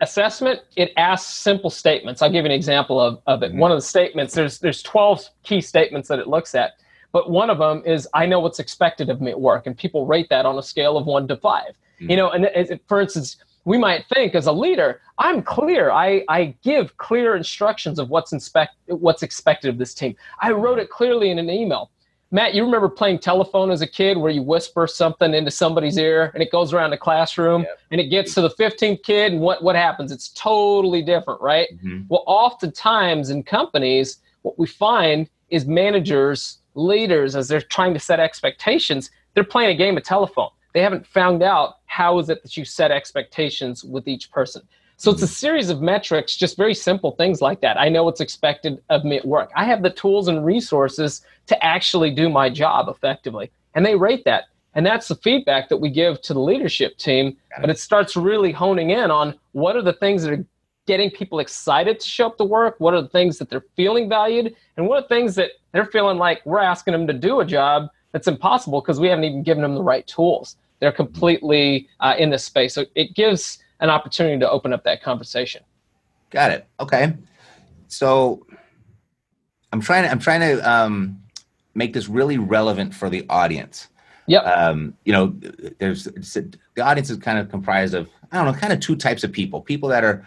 assessment 0.00 0.60
it 0.76 0.92
asks 0.96 1.32
simple 1.32 1.70
statements. 1.70 2.22
I'll 2.22 2.30
give 2.30 2.44
you 2.44 2.50
an 2.50 2.56
example 2.56 3.00
of, 3.00 3.20
of 3.26 3.42
it. 3.42 3.50
Mm-hmm. 3.50 3.60
One 3.60 3.70
of 3.70 3.76
the 3.76 3.86
statements 3.86 4.34
there's 4.34 4.58
there's 4.58 4.82
12 4.82 5.28
key 5.44 5.60
statements 5.60 6.08
that 6.08 6.18
it 6.18 6.26
looks 6.26 6.54
at, 6.56 6.72
but 7.12 7.30
one 7.30 7.50
of 7.50 7.58
them 7.58 7.82
is 7.86 8.08
I 8.14 8.26
know 8.26 8.40
what's 8.40 8.58
expected 8.58 9.10
of 9.10 9.20
me 9.20 9.30
at 9.30 9.40
work, 9.40 9.66
and 9.66 9.76
people 9.76 10.06
rate 10.06 10.28
that 10.30 10.46
on 10.46 10.58
a 10.58 10.62
scale 10.62 10.96
of 10.96 11.06
one 11.06 11.28
to 11.28 11.36
5 11.36 11.62
mm-hmm. 11.68 12.10
You 12.10 12.16
know, 12.16 12.30
and 12.30 12.46
it, 12.46 12.82
for 12.88 13.00
instance, 13.00 13.36
we 13.64 13.76
might 13.78 14.06
think 14.12 14.34
as 14.34 14.46
a 14.46 14.52
leader, 14.52 15.00
I'm 15.18 15.42
clear. 15.42 15.90
I, 15.90 16.24
I 16.28 16.56
give 16.62 16.96
clear 16.96 17.36
instructions 17.36 17.98
of 17.98 18.08
what's 18.08 18.32
inspect 18.32 18.72
what's 18.86 19.22
expected 19.22 19.68
of 19.68 19.78
this 19.78 19.94
team. 19.94 20.16
I 20.40 20.50
wrote 20.52 20.78
it 20.78 20.90
clearly 20.90 21.30
in 21.30 21.38
an 21.38 21.50
email. 21.50 21.90
Matt, 22.32 22.54
you 22.54 22.64
remember 22.64 22.88
playing 22.88 23.18
telephone 23.18 23.72
as 23.72 23.82
a 23.82 23.86
kid 23.86 24.16
where 24.16 24.30
you 24.30 24.42
whisper 24.42 24.86
something 24.86 25.34
into 25.34 25.50
somebody's 25.50 25.98
ear 25.98 26.30
and 26.32 26.42
it 26.42 26.52
goes 26.52 26.72
around 26.72 26.90
the 26.90 26.96
classroom 26.96 27.62
yep. 27.62 27.80
and 27.90 28.00
it 28.00 28.06
gets 28.06 28.34
to 28.34 28.40
the 28.40 28.50
15th 28.50 29.02
kid 29.02 29.32
and 29.32 29.40
what, 29.40 29.64
what 29.64 29.74
happens? 29.74 30.12
It's 30.12 30.28
totally 30.28 31.02
different, 31.02 31.40
right? 31.40 31.68
Mm-hmm. 31.76 32.02
Well, 32.08 32.22
oftentimes 32.26 33.30
in 33.30 33.42
companies, 33.42 34.18
what 34.42 34.56
we 34.58 34.68
find 34.68 35.28
is 35.48 35.66
managers, 35.66 36.58
leaders, 36.74 37.34
as 37.34 37.48
they're 37.48 37.60
trying 37.60 37.94
to 37.94 38.00
set 38.00 38.20
expectations, 38.20 39.10
they're 39.34 39.42
playing 39.42 39.70
a 39.70 39.78
game 39.78 39.96
of 39.96 40.04
telephone. 40.04 40.50
They 40.72 40.82
haven't 40.82 41.06
found 41.06 41.42
out 41.42 41.78
how 41.86 42.20
is 42.20 42.28
it 42.28 42.44
that 42.44 42.56
you 42.56 42.64
set 42.64 42.92
expectations 42.92 43.82
with 43.82 44.06
each 44.06 44.30
person. 44.30 44.62
So 45.00 45.10
it's 45.10 45.22
a 45.22 45.26
series 45.26 45.70
of 45.70 45.80
metrics, 45.80 46.36
just 46.36 46.58
very 46.58 46.74
simple 46.74 47.12
things 47.12 47.40
like 47.40 47.62
that. 47.62 47.80
I 47.80 47.88
know 47.88 48.04
what's 48.04 48.20
expected 48.20 48.82
of 48.90 49.02
me 49.02 49.16
at 49.16 49.24
work. 49.24 49.50
I 49.56 49.64
have 49.64 49.82
the 49.82 49.88
tools 49.88 50.28
and 50.28 50.44
resources 50.44 51.22
to 51.46 51.64
actually 51.64 52.10
do 52.10 52.28
my 52.28 52.50
job 52.50 52.86
effectively. 52.86 53.50
And 53.74 53.86
they 53.86 53.96
rate 53.96 54.26
that. 54.26 54.48
And 54.74 54.84
that's 54.84 55.08
the 55.08 55.14
feedback 55.14 55.70
that 55.70 55.78
we 55.78 55.88
give 55.88 56.20
to 56.20 56.34
the 56.34 56.40
leadership 56.40 56.98
team. 56.98 57.34
But 57.62 57.70
it 57.70 57.78
starts 57.78 58.14
really 58.14 58.52
honing 58.52 58.90
in 58.90 59.10
on 59.10 59.38
what 59.52 59.74
are 59.74 59.80
the 59.80 59.94
things 59.94 60.22
that 60.22 60.34
are 60.34 60.44
getting 60.86 61.10
people 61.10 61.38
excited 61.38 61.98
to 61.98 62.06
show 62.06 62.26
up 62.26 62.36
to 62.36 62.44
work? 62.44 62.74
What 62.76 62.92
are 62.92 63.00
the 63.00 63.08
things 63.08 63.38
that 63.38 63.48
they're 63.48 63.64
feeling 63.76 64.06
valued? 64.06 64.54
And 64.76 64.86
what 64.86 65.02
are 65.02 65.08
things 65.08 65.34
that 65.36 65.52
they're 65.72 65.86
feeling 65.86 66.18
like 66.18 66.44
we're 66.44 66.60
asking 66.60 66.92
them 66.92 67.06
to 67.06 67.14
do 67.14 67.40
a 67.40 67.44
job 67.46 67.88
that's 68.12 68.28
impossible 68.28 68.82
because 68.82 69.00
we 69.00 69.08
haven't 69.08 69.24
even 69.24 69.44
given 69.44 69.62
them 69.62 69.76
the 69.76 69.82
right 69.82 70.06
tools? 70.06 70.58
They're 70.78 70.92
completely 70.92 71.88
uh, 72.00 72.16
in 72.18 72.28
this 72.28 72.44
space. 72.44 72.74
So 72.74 72.84
it 72.94 73.14
gives 73.14 73.60
an 73.80 73.90
opportunity 73.90 74.38
to 74.38 74.50
open 74.50 74.72
up 74.72 74.84
that 74.84 75.02
conversation. 75.02 75.62
Got 76.30 76.52
it. 76.52 76.66
Okay. 76.78 77.14
So 77.88 78.46
I'm 79.72 79.80
trying 79.80 80.04
to 80.04 80.10
I'm 80.10 80.18
trying 80.18 80.40
to 80.40 80.70
um, 80.70 81.20
make 81.74 81.92
this 81.92 82.08
really 82.08 82.38
relevant 82.38 82.94
for 82.94 83.10
the 83.10 83.26
audience. 83.28 83.88
Yep. 84.26 84.44
Um, 84.44 84.94
you 85.04 85.12
know, 85.12 85.34
there's 85.78 86.04
the 86.04 86.82
audience 86.82 87.10
is 87.10 87.16
kind 87.18 87.38
of 87.38 87.50
comprised 87.50 87.94
of 87.94 88.08
I 88.30 88.36
don't 88.36 88.52
know, 88.52 88.58
kind 88.58 88.72
of 88.72 88.80
two 88.80 88.94
types 88.96 89.24
of 89.24 89.32
people. 89.32 89.60
People 89.60 89.88
that 89.88 90.04
are 90.04 90.26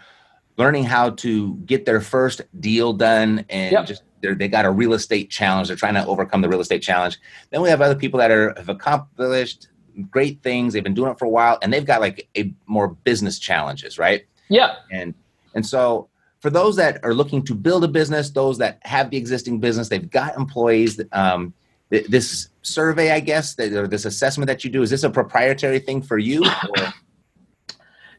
learning 0.56 0.84
how 0.84 1.10
to 1.10 1.54
get 1.66 1.84
their 1.84 2.00
first 2.00 2.42
deal 2.60 2.92
done 2.92 3.44
and 3.48 3.72
yep. 3.72 3.86
just 3.86 4.02
they 4.20 4.48
got 4.48 4.64
a 4.64 4.70
real 4.70 4.94
estate 4.94 5.30
challenge. 5.30 5.68
They're 5.68 5.76
trying 5.76 5.94
to 5.94 6.06
overcome 6.06 6.40
the 6.40 6.48
real 6.48 6.60
estate 6.60 6.82
challenge. 6.82 7.18
Then 7.50 7.60
we 7.60 7.68
have 7.68 7.82
other 7.82 7.94
people 7.94 8.18
that 8.20 8.30
are 8.30 8.54
have 8.56 8.68
accomplished 8.68 9.68
great 10.10 10.42
things. 10.42 10.72
They've 10.72 10.82
been 10.82 10.94
doing 10.94 11.10
it 11.10 11.18
for 11.18 11.24
a 11.24 11.30
while, 11.30 11.58
and 11.62 11.72
they've 11.72 11.84
got 11.84 12.00
like 12.00 12.28
a 12.36 12.52
more 12.66 12.88
business 12.88 13.38
challenges, 13.38 13.98
right? 13.98 14.24
Yeah. 14.48 14.76
And 14.90 15.14
and 15.54 15.64
so 15.64 16.08
for 16.40 16.50
those 16.50 16.76
that 16.76 17.02
are 17.04 17.14
looking 17.14 17.42
to 17.44 17.54
build 17.54 17.84
a 17.84 17.88
business, 17.88 18.30
those 18.30 18.58
that 18.58 18.78
have 18.82 19.10
the 19.10 19.16
existing 19.16 19.60
business, 19.60 19.88
they've 19.88 20.10
got 20.10 20.36
employees. 20.36 21.00
Um, 21.12 21.54
this 21.90 22.48
survey, 22.62 23.12
I 23.12 23.20
guess, 23.20 23.54
that, 23.54 23.72
or 23.72 23.86
this 23.86 24.04
assessment 24.04 24.48
that 24.48 24.64
you 24.64 24.70
do, 24.70 24.82
is 24.82 24.90
this 24.90 25.04
a 25.04 25.10
proprietary 25.10 25.78
thing 25.78 26.02
for 26.02 26.18
you? 26.18 26.44
Or? 26.44 26.92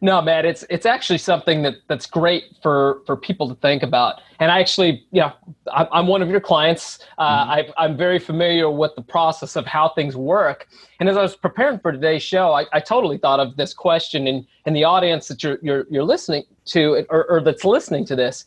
No, 0.05 0.21
Matt, 0.21 0.45
it's 0.45 0.63
it's 0.69 0.85
actually 0.85 1.17
something 1.17 1.63
that 1.63 1.77
that's 1.87 2.05
great 2.05 2.43
for 2.61 3.01
for 3.07 3.17
people 3.17 3.49
to 3.49 3.55
think 3.55 3.81
about. 3.81 4.21
And 4.39 4.51
I 4.51 4.59
actually, 4.59 5.03
you 5.09 5.21
know, 5.21 5.33
I'm, 5.73 5.87
I'm 5.91 6.05
one 6.05 6.21
of 6.21 6.29
your 6.29 6.39
clients. 6.39 6.99
Uh, 7.17 7.57
mm-hmm. 7.57 7.71
i 7.79 7.85
am 7.85 7.97
very 7.97 8.19
familiar 8.19 8.69
with 8.69 8.93
the 8.95 9.01
process 9.01 9.55
of 9.55 9.65
how 9.65 9.89
things 9.89 10.15
work. 10.15 10.67
And 10.99 11.09
as 11.09 11.17
I 11.17 11.23
was 11.23 11.35
preparing 11.35 11.79
for 11.79 11.91
today's 11.91 12.21
show, 12.21 12.53
I, 12.53 12.67
I 12.71 12.81
totally 12.81 13.17
thought 13.17 13.39
of 13.39 13.57
this 13.57 13.73
question, 13.73 14.27
and 14.27 14.45
and 14.67 14.75
the 14.75 14.83
audience 14.83 15.27
that 15.29 15.41
you're 15.41 15.57
you're, 15.63 15.87
you're 15.89 16.03
listening 16.03 16.43
to, 16.65 17.03
or, 17.09 17.25
or 17.27 17.41
that's 17.41 17.65
listening 17.65 18.05
to 18.05 18.15
this. 18.15 18.45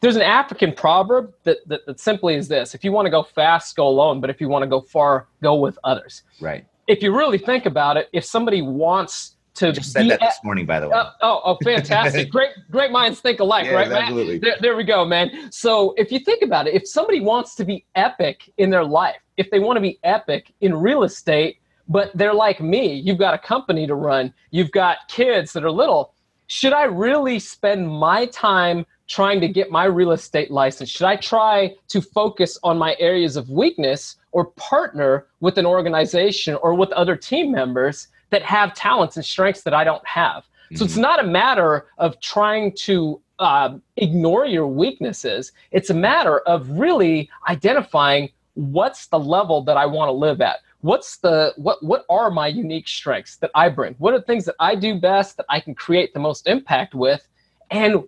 There's 0.00 0.16
an 0.16 0.22
African 0.22 0.74
proverb 0.74 1.32
that, 1.44 1.66
that 1.68 1.86
that 1.86 2.00
simply 2.00 2.34
is 2.34 2.48
this: 2.48 2.74
If 2.74 2.84
you 2.84 2.92
want 2.92 3.06
to 3.06 3.10
go 3.10 3.22
fast, 3.22 3.76
go 3.76 3.88
alone. 3.88 4.20
But 4.20 4.28
if 4.28 4.42
you 4.42 4.50
want 4.50 4.62
to 4.64 4.68
go 4.68 4.82
far, 4.82 5.26
go 5.42 5.54
with 5.54 5.78
others. 5.84 6.22
Right. 6.38 6.66
If 6.86 7.02
you 7.02 7.16
really 7.16 7.38
think 7.38 7.64
about 7.64 7.96
it, 7.96 8.10
if 8.12 8.26
somebody 8.26 8.60
wants 8.60 9.37
to 9.58 9.72
just 9.72 9.92
said 9.92 10.08
that 10.10 10.20
this 10.20 10.38
morning, 10.44 10.66
by 10.66 10.80
the 10.80 10.88
way. 10.88 10.94
Uh, 10.94 11.10
oh, 11.22 11.40
oh, 11.44 11.58
fantastic! 11.64 12.30
great, 12.32 12.50
great 12.70 12.90
minds 12.90 13.20
think 13.20 13.40
alike, 13.40 13.64
Yes, 13.64 13.74
right, 13.74 13.90
absolutely. 13.90 14.38
There, 14.38 14.56
there 14.60 14.76
we 14.76 14.84
go, 14.84 15.04
man. 15.04 15.50
So 15.50 15.94
if 15.96 16.12
you 16.12 16.18
think 16.20 16.42
about 16.42 16.66
it, 16.66 16.74
if 16.74 16.86
somebody 16.86 17.20
wants 17.20 17.54
to 17.56 17.64
be 17.64 17.84
epic 17.94 18.50
in 18.58 18.70
their 18.70 18.84
life, 18.84 19.16
if 19.36 19.50
they 19.50 19.58
want 19.58 19.76
to 19.76 19.80
be 19.80 19.98
epic 20.04 20.52
in 20.60 20.74
real 20.74 21.02
estate, 21.02 21.58
but 21.88 22.10
they're 22.14 22.34
like 22.34 22.60
me, 22.60 22.94
you've 22.94 23.18
got 23.18 23.34
a 23.34 23.38
company 23.38 23.86
to 23.86 23.94
run, 23.94 24.32
you've 24.50 24.70
got 24.72 24.98
kids 25.08 25.52
that 25.52 25.64
are 25.64 25.70
little. 25.70 26.14
Should 26.46 26.72
I 26.72 26.84
really 26.84 27.38
spend 27.38 27.88
my 27.88 28.26
time 28.26 28.86
trying 29.06 29.40
to 29.40 29.48
get 29.48 29.70
my 29.70 29.84
real 29.84 30.12
estate 30.12 30.50
license? 30.50 30.88
Should 30.88 31.06
I 31.06 31.16
try 31.16 31.74
to 31.88 32.00
focus 32.00 32.58
on 32.62 32.78
my 32.78 32.96
areas 32.98 33.36
of 33.36 33.50
weakness 33.50 34.16
or 34.32 34.46
partner 34.56 35.26
with 35.40 35.58
an 35.58 35.66
organization 35.66 36.54
or 36.62 36.74
with 36.74 36.90
other 36.92 37.16
team 37.16 37.50
members 37.52 38.08
that 38.30 38.42
have 38.42 38.74
talents 38.74 39.16
and 39.16 39.24
strengths 39.24 39.62
that 39.62 39.74
I 39.74 39.84
don't 39.84 40.06
have? 40.06 40.44
So 40.74 40.84
it's 40.84 40.96
not 40.96 41.18
a 41.18 41.26
matter 41.26 41.86
of 41.96 42.20
trying 42.20 42.74
to 42.80 43.20
um, 43.38 43.82
ignore 43.96 44.44
your 44.44 44.66
weaknesses. 44.66 45.52
It's 45.70 45.90
a 45.90 45.94
matter 45.94 46.40
of 46.40 46.68
really 46.68 47.30
identifying 47.48 48.28
what's 48.54 49.06
the 49.06 49.18
level 49.18 49.62
that 49.62 49.76
I 49.76 49.86
want 49.86 50.08
to 50.08 50.12
live 50.12 50.40
at. 50.40 50.58
What's 50.80 51.16
the 51.18 51.54
what 51.56 51.82
what 51.82 52.04
are 52.08 52.30
my 52.30 52.48
unique 52.48 52.86
strengths 52.86 53.36
that 53.36 53.50
I 53.54 53.68
bring? 53.68 53.94
What 53.98 54.14
are 54.14 54.18
the 54.18 54.24
things 54.24 54.44
that 54.44 54.54
I 54.60 54.74
do 54.74 55.00
best 55.00 55.36
that 55.38 55.46
I 55.48 55.58
can 55.58 55.74
create 55.74 56.12
the 56.14 56.20
most 56.20 56.46
impact 56.46 56.94
with? 56.94 57.26
And 57.70 58.04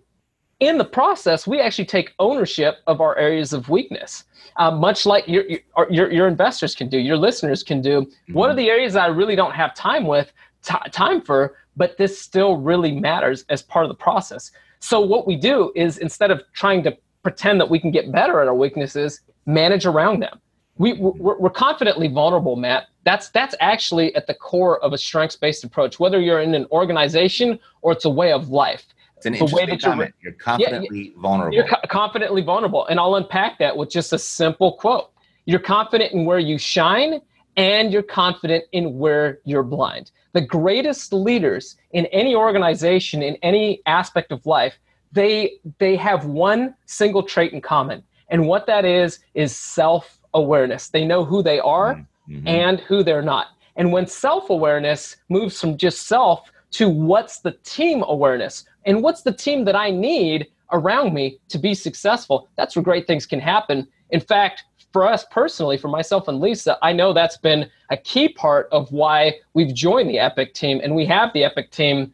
in 0.61 0.77
the 0.77 0.85
process, 0.85 1.45
we 1.45 1.59
actually 1.59 1.85
take 1.85 2.13
ownership 2.19 2.77
of 2.87 3.01
our 3.01 3.17
areas 3.17 3.51
of 3.51 3.67
weakness, 3.67 4.23
uh, 4.57 4.71
much 4.71 5.05
like 5.05 5.27
your, 5.27 5.43
your 5.89 6.11
your 6.11 6.27
investors 6.27 6.75
can 6.75 6.87
do, 6.87 6.97
your 6.99 7.17
listeners 7.17 7.63
can 7.63 7.81
do. 7.81 8.09
What 8.31 8.49
are 8.49 8.55
the 8.55 8.69
areas 8.69 8.93
that 8.93 9.03
I 9.03 9.07
really 9.07 9.35
don't 9.35 9.53
have 9.53 9.73
time 9.73 10.05
with, 10.05 10.31
ti 10.63 10.77
time 10.91 11.19
for, 11.21 11.57
but 11.75 11.97
this 11.97 12.21
still 12.21 12.57
really 12.57 12.91
matters 12.91 13.43
as 13.49 13.61
part 13.63 13.85
of 13.85 13.89
the 13.89 13.95
process. 13.95 14.51
So 14.79 15.01
what 15.01 15.25
we 15.25 15.35
do 15.35 15.71
is 15.75 15.97
instead 15.97 16.31
of 16.31 16.41
trying 16.53 16.83
to 16.83 16.97
pretend 17.23 17.59
that 17.59 17.69
we 17.69 17.79
can 17.79 17.91
get 17.91 18.11
better 18.11 18.39
at 18.41 18.47
our 18.47 18.55
weaknesses, 18.55 19.21
manage 19.45 19.85
around 19.85 20.21
them. 20.21 20.39
We, 20.77 20.93
we're, 20.93 21.37
we're 21.37 21.49
confidently 21.49 22.07
vulnerable, 22.07 22.55
Matt. 22.55 22.87
That's 23.03 23.29
that's 23.29 23.55
actually 23.59 24.13
at 24.15 24.27
the 24.27 24.35
core 24.35 24.79
of 24.83 24.93
a 24.93 24.97
strengths-based 24.97 25.63
approach. 25.63 25.99
Whether 25.99 26.19
you're 26.19 26.41
in 26.41 26.53
an 26.53 26.67
organization 26.71 27.59
or 27.81 27.93
it's 27.93 28.05
a 28.05 28.09
way 28.09 28.31
of 28.31 28.49
life, 28.49 28.85
It's 29.25 29.41
an 29.41 29.47
the 29.47 29.55
way 29.55 29.63
interesting 29.63 29.65
that 29.65 29.71
you're- 29.71 29.97
comment. 29.99 30.13
You're 30.21 30.33
confidently 30.33 31.13
vulnerable. 31.17 31.55
you're 31.55 31.67
co- 31.67 31.87
confidently 31.89 32.41
vulnerable. 32.41 32.85
And 32.87 32.99
I'll 32.99 33.15
unpack 33.15 33.59
that 33.59 33.75
with 33.77 33.89
just 33.89 34.13
a 34.13 34.17
simple 34.19 34.73
quote. 34.73 35.11
You're 35.45 35.59
confident 35.59 36.11
in 36.13 36.25
where 36.25 36.39
you 36.39 36.57
shine 36.57 37.21
and 37.57 37.91
you're 37.91 38.03
confident 38.03 38.63
in 38.71 38.97
where 38.97 39.39
you're 39.45 39.63
blind. 39.63 40.11
The 40.33 40.41
greatest 40.41 41.13
leaders 41.13 41.77
in 41.91 42.05
any 42.07 42.35
organization, 42.35 43.21
in 43.21 43.35
any 43.43 43.81
aspect 43.85 44.31
of 44.31 44.45
life, 44.45 44.79
they 45.11 45.53
they 45.77 45.95
have 45.97 46.25
one 46.25 46.73
single 46.85 47.21
trait 47.23 47.53
in 47.53 47.61
common. 47.61 48.01
And 48.29 48.47
what 48.47 48.65
that 48.67 48.85
is 48.85 49.19
is 49.33 49.53
self-awareness. 49.55 50.89
They 50.89 51.05
know 51.05 51.25
who 51.25 51.43
they 51.43 51.59
are 51.59 52.05
Mhm. 52.29 52.47
and 52.47 52.79
who 52.81 53.03
they're 53.03 53.21
not. 53.21 53.47
And 53.75 53.91
when 53.91 54.07
self 54.07 54.49
awareness 54.49 55.17
moves 55.29 55.59
from 55.59 55.75
just 55.77 56.07
self 56.07 56.49
to 56.71 56.87
what's 56.87 57.39
the 57.39 57.51
team 57.63 58.03
awareness 58.07 58.63
and 58.85 59.03
what's 59.03 59.21
the 59.21 59.33
team 59.33 59.65
that 59.65 59.75
I 59.75 59.91
need 59.91 60.47
around 60.71 61.13
me 61.13 61.39
to 61.49 61.57
be 61.57 61.73
successful, 61.73 62.47
that's 62.55 62.75
where 62.75 62.83
great 62.83 63.07
things 63.07 63.25
can 63.25 63.39
happen. 63.39 63.87
In 64.09 64.19
fact, 64.19 64.63
for 64.91 65.07
us 65.07 65.25
personally, 65.31 65.77
for 65.77 65.87
myself 65.87 66.27
and 66.27 66.39
Lisa, 66.39 66.77
I 66.81 66.91
know 66.93 67.13
that's 67.13 67.37
been 67.37 67.69
a 67.89 67.97
key 67.97 68.29
part 68.29 68.67
of 68.71 68.91
why 68.91 69.35
we've 69.53 69.73
joined 69.73 70.09
the 70.09 70.19
Epic 70.19 70.53
team 70.53 70.81
and 70.83 70.95
we 70.95 71.05
have 71.05 71.31
the 71.33 71.43
Epic 71.43 71.71
team 71.71 72.13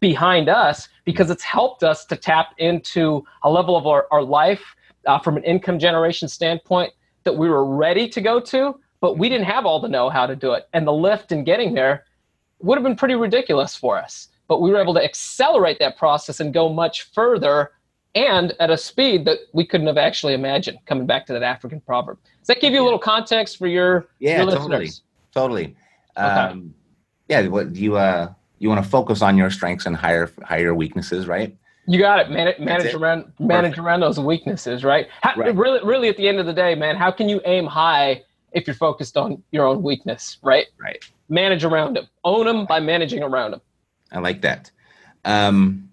behind 0.00 0.48
us 0.48 0.88
because 1.04 1.30
it's 1.30 1.44
helped 1.44 1.84
us 1.84 2.04
to 2.06 2.16
tap 2.16 2.54
into 2.58 3.24
a 3.44 3.50
level 3.50 3.76
of 3.76 3.86
our, 3.86 4.06
our 4.10 4.22
life 4.22 4.74
uh, 5.06 5.18
from 5.18 5.36
an 5.36 5.44
income 5.44 5.78
generation 5.78 6.28
standpoint 6.28 6.92
that 7.24 7.36
we 7.36 7.48
were 7.48 7.64
ready 7.64 8.08
to 8.08 8.20
go 8.20 8.40
to, 8.40 8.78
but 9.00 9.18
we 9.18 9.28
didn't 9.28 9.46
have 9.46 9.64
all 9.64 9.80
the 9.80 9.88
know 9.88 10.10
how 10.10 10.26
to 10.26 10.34
do 10.34 10.52
it. 10.52 10.68
And 10.72 10.86
the 10.86 10.92
lift 10.92 11.30
in 11.30 11.44
getting 11.44 11.74
there 11.74 12.04
would 12.60 12.76
have 12.76 12.82
been 12.82 12.96
pretty 12.96 13.14
ridiculous 13.14 13.76
for 13.76 13.96
us. 13.96 14.28
But 14.48 14.60
we 14.60 14.70
were 14.70 14.80
able 14.80 14.94
to 14.94 15.04
accelerate 15.04 15.78
that 15.78 15.96
process 15.96 16.40
and 16.40 16.52
go 16.52 16.68
much 16.68 17.02
further 17.12 17.72
and 18.14 18.54
at 18.58 18.70
a 18.70 18.76
speed 18.76 19.26
that 19.26 19.38
we 19.52 19.64
couldn't 19.64 19.86
have 19.86 19.98
actually 19.98 20.32
imagined, 20.34 20.78
coming 20.86 21.06
back 21.06 21.26
to 21.26 21.32
that 21.34 21.42
African 21.42 21.80
proverb. 21.80 22.18
Does 22.38 22.48
that 22.48 22.60
give 22.60 22.72
you 22.72 22.82
a 22.82 22.84
little 22.84 22.98
context 22.98 23.58
for 23.58 23.66
your, 23.66 24.08
Yeah, 24.18 24.38
your 24.42 24.50
totally. 24.50 24.68
listeners? 24.68 25.02
Totally. 25.32 25.76
Okay. 26.16 26.26
Um, 26.26 26.74
yeah. 27.28 27.46
What 27.46 27.76
you 27.76 27.96
uh 27.96 28.32
you 28.58 28.68
want 28.68 28.82
to 28.82 28.90
focus 28.90 29.22
on 29.22 29.36
your 29.36 29.50
strengths 29.50 29.86
and 29.86 29.94
hire 29.94 30.32
hire 30.42 30.74
weaknesses, 30.74 31.28
right? 31.28 31.56
You 31.86 31.98
got 31.98 32.18
it. 32.20 32.30
Manage, 32.30 32.58
manage 32.58 32.94
around 32.94 33.32
manage 33.38 33.78
around 33.78 34.00
those 34.00 34.18
weaknesses, 34.18 34.84
right? 34.84 35.06
How, 35.22 35.34
Right. 35.36 35.54
Really, 35.54 35.80
really, 35.84 36.08
at 36.08 36.16
the 36.16 36.28
end 36.28 36.38
of 36.38 36.46
the 36.46 36.52
day, 36.52 36.74
man, 36.74 36.96
how 36.96 37.10
can 37.10 37.28
you 37.28 37.40
aim 37.44 37.66
high 37.66 38.24
if 38.52 38.66
you're 38.66 38.74
focused 38.74 39.16
on 39.16 39.42
your 39.52 39.66
own 39.66 39.82
weakness, 39.82 40.38
right? 40.42 40.66
Right. 40.80 41.04
Manage 41.28 41.64
around 41.64 41.94
them. 41.96 42.08
Own 42.24 42.46
them 42.46 42.66
by 42.66 42.80
managing 42.80 43.22
around 43.22 43.52
them. 43.52 43.60
I 44.12 44.20
like 44.20 44.42
that. 44.42 44.70
Um, 45.24 45.90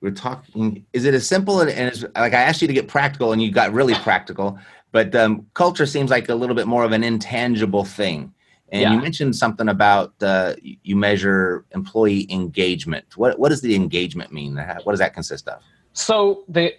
we're 0.00 0.10
talking. 0.10 0.84
Is 0.92 1.04
it 1.04 1.14
as 1.14 1.26
simple 1.26 1.60
and 1.60 1.70
as 1.70 2.02
like 2.14 2.34
I 2.34 2.42
asked 2.42 2.62
you 2.62 2.68
to 2.68 2.74
get 2.74 2.86
practical 2.86 3.32
and 3.32 3.42
you 3.42 3.50
got 3.50 3.72
really 3.72 3.94
practical, 3.94 4.58
but 4.92 5.14
um, 5.14 5.46
culture 5.54 5.86
seems 5.86 6.10
like 6.10 6.28
a 6.28 6.34
little 6.34 6.54
bit 6.54 6.66
more 6.66 6.84
of 6.84 6.92
an 6.92 7.02
intangible 7.02 7.84
thing. 7.84 8.32
And 8.70 8.94
you 8.94 9.00
mentioned 9.00 9.36
something 9.36 9.68
about 9.68 10.12
uh, 10.20 10.54
you 10.60 10.96
measure 10.96 11.64
employee 11.72 12.26
engagement. 12.30 13.16
What 13.16 13.38
what 13.38 13.50
does 13.50 13.60
the 13.60 13.74
engagement 13.74 14.32
mean? 14.32 14.56
What 14.82 14.92
does 14.92 14.98
that 14.98 15.14
consist 15.14 15.48
of? 15.48 15.62
So 15.92 16.44
the 16.48 16.74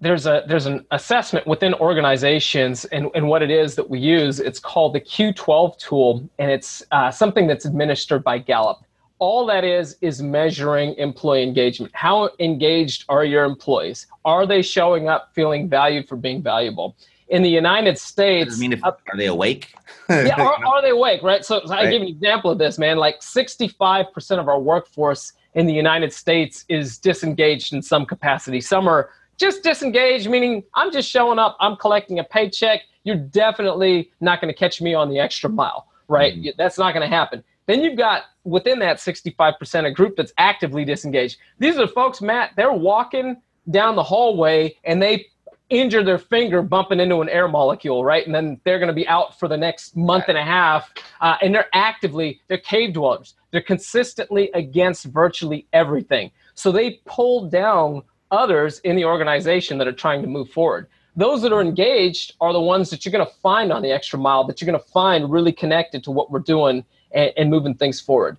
there's 0.00 0.26
a 0.26 0.44
there's 0.46 0.66
an 0.66 0.86
assessment 0.90 1.46
within 1.46 1.74
organizations 1.74 2.84
and, 2.86 3.08
and 3.14 3.28
what 3.28 3.42
it 3.42 3.50
is 3.50 3.74
that 3.74 3.88
we 3.88 3.98
use. 3.98 4.40
It's 4.40 4.58
called 4.58 4.94
the 4.94 5.00
Q12 5.00 5.78
tool, 5.78 6.28
and 6.38 6.50
it's 6.50 6.82
uh, 6.92 7.10
something 7.10 7.46
that's 7.46 7.64
administered 7.64 8.24
by 8.24 8.38
Gallup. 8.38 8.84
All 9.18 9.46
that 9.46 9.64
is 9.64 9.96
is 10.00 10.20
measuring 10.20 10.94
employee 10.94 11.42
engagement. 11.42 11.92
How 11.94 12.30
engaged 12.40 13.04
are 13.08 13.24
your 13.24 13.44
employees? 13.44 14.06
Are 14.24 14.46
they 14.46 14.60
showing 14.62 15.08
up 15.08 15.30
feeling 15.34 15.68
valued 15.68 16.08
for 16.08 16.16
being 16.16 16.42
valuable? 16.42 16.96
In 17.28 17.42
the 17.42 17.48
United 17.48 17.96
States, 17.98 18.54
it 18.54 18.58
mean 18.58 18.72
if 18.72 18.84
are 18.84 18.96
they 19.16 19.26
awake? 19.26 19.72
yeah, 20.10 20.34
are, 20.36 20.54
are 20.66 20.82
they 20.82 20.90
awake, 20.90 21.22
right? 21.22 21.44
So, 21.44 21.62
so 21.64 21.72
I 21.72 21.84
Right. 21.84 21.90
give 21.90 22.02
an 22.02 22.08
example 22.08 22.50
of 22.50 22.58
this, 22.58 22.78
man. 22.78 22.98
Like 22.98 23.20
65% 23.20 24.38
of 24.38 24.48
our 24.48 24.58
workforce 24.60 25.32
in 25.54 25.66
the 25.66 25.72
United 25.72 26.12
States 26.12 26.64
is 26.68 26.98
disengaged 26.98 27.72
in 27.72 27.80
some 27.82 28.04
capacity. 28.04 28.60
Some 28.60 28.88
are 28.88 29.10
just 29.38 29.62
disengaged, 29.62 30.28
meaning 30.28 30.64
I'm 30.74 30.92
just 30.92 31.08
showing 31.08 31.38
up, 31.38 31.56
I'm 31.60 31.76
collecting 31.76 32.18
a 32.18 32.24
paycheck. 32.24 32.82
You're 33.04 33.16
definitely 33.16 34.10
not 34.20 34.40
going 34.40 34.52
to 34.52 34.58
catch 34.58 34.80
me 34.82 34.92
on 34.94 35.08
the 35.08 35.18
extra 35.18 35.48
mile, 35.48 35.86
right? 36.08 36.34
Mhm. 36.34 36.56
That's 36.56 36.78
not 36.78 36.92
going 36.94 37.08
to 37.08 37.14
happen. 37.14 37.42
Then 37.66 37.82
you've 37.82 37.96
got 37.96 38.24
within 38.44 38.78
that 38.80 38.98
65% 38.98 39.86
a 39.86 39.90
group 39.90 40.16
that's 40.16 40.32
actively 40.38 40.84
disengaged. 40.84 41.38
These 41.58 41.78
are 41.78 41.86
folks, 41.86 42.20
Matt, 42.20 42.50
they're 42.56 42.72
walking 42.72 43.36
down 43.70 43.96
the 43.96 44.02
hallway 44.02 44.76
and 44.84 45.00
they 45.00 45.26
injure 45.70 46.04
their 46.04 46.18
finger 46.18 46.62
bumping 46.62 47.00
into 47.00 47.20
an 47.20 47.28
air 47.28 47.48
molecule, 47.48 48.04
right? 48.04 48.24
And 48.26 48.34
then 48.34 48.60
they're 48.64 48.78
going 48.78 48.88
to 48.88 48.94
be 48.94 49.08
out 49.08 49.38
for 49.38 49.48
the 49.48 49.56
next 49.56 49.96
month 49.96 50.24
and 50.28 50.36
a 50.36 50.44
half. 50.44 50.92
Uh, 51.20 51.36
and 51.40 51.54
they're 51.54 51.68
actively, 51.72 52.40
they're 52.48 52.58
cave 52.58 52.92
dwellers. 52.92 53.34
They're 53.50 53.62
consistently 53.62 54.50
against 54.52 55.06
virtually 55.06 55.66
everything. 55.72 56.30
So 56.54 56.70
they 56.70 57.00
pull 57.06 57.48
down 57.48 58.02
others 58.30 58.80
in 58.80 58.96
the 58.96 59.04
organization 59.04 59.78
that 59.78 59.88
are 59.88 59.92
trying 59.92 60.22
to 60.22 60.28
move 60.28 60.50
forward. 60.50 60.88
Those 61.16 61.42
that 61.42 61.52
are 61.52 61.60
engaged 61.60 62.34
are 62.40 62.52
the 62.52 62.60
ones 62.60 62.90
that 62.90 63.04
you're 63.04 63.12
going 63.12 63.26
to 63.26 63.34
find 63.34 63.72
on 63.72 63.82
the 63.82 63.92
extra 63.92 64.18
mile, 64.18 64.44
that 64.44 64.60
you're 64.60 64.70
going 64.70 64.80
to 64.80 64.90
find 64.90 65.30
really 65.30 65.52
connected 65.52 66.02
to 66.04 66.10
what 66.10 66.30
we're 66.30 66.40
doing 66.40 66.84
and, 67.14 67.32
and 67.36 67.50
moving 67.50 67.74
things 67.74 68.00
forward. 68.00 68.36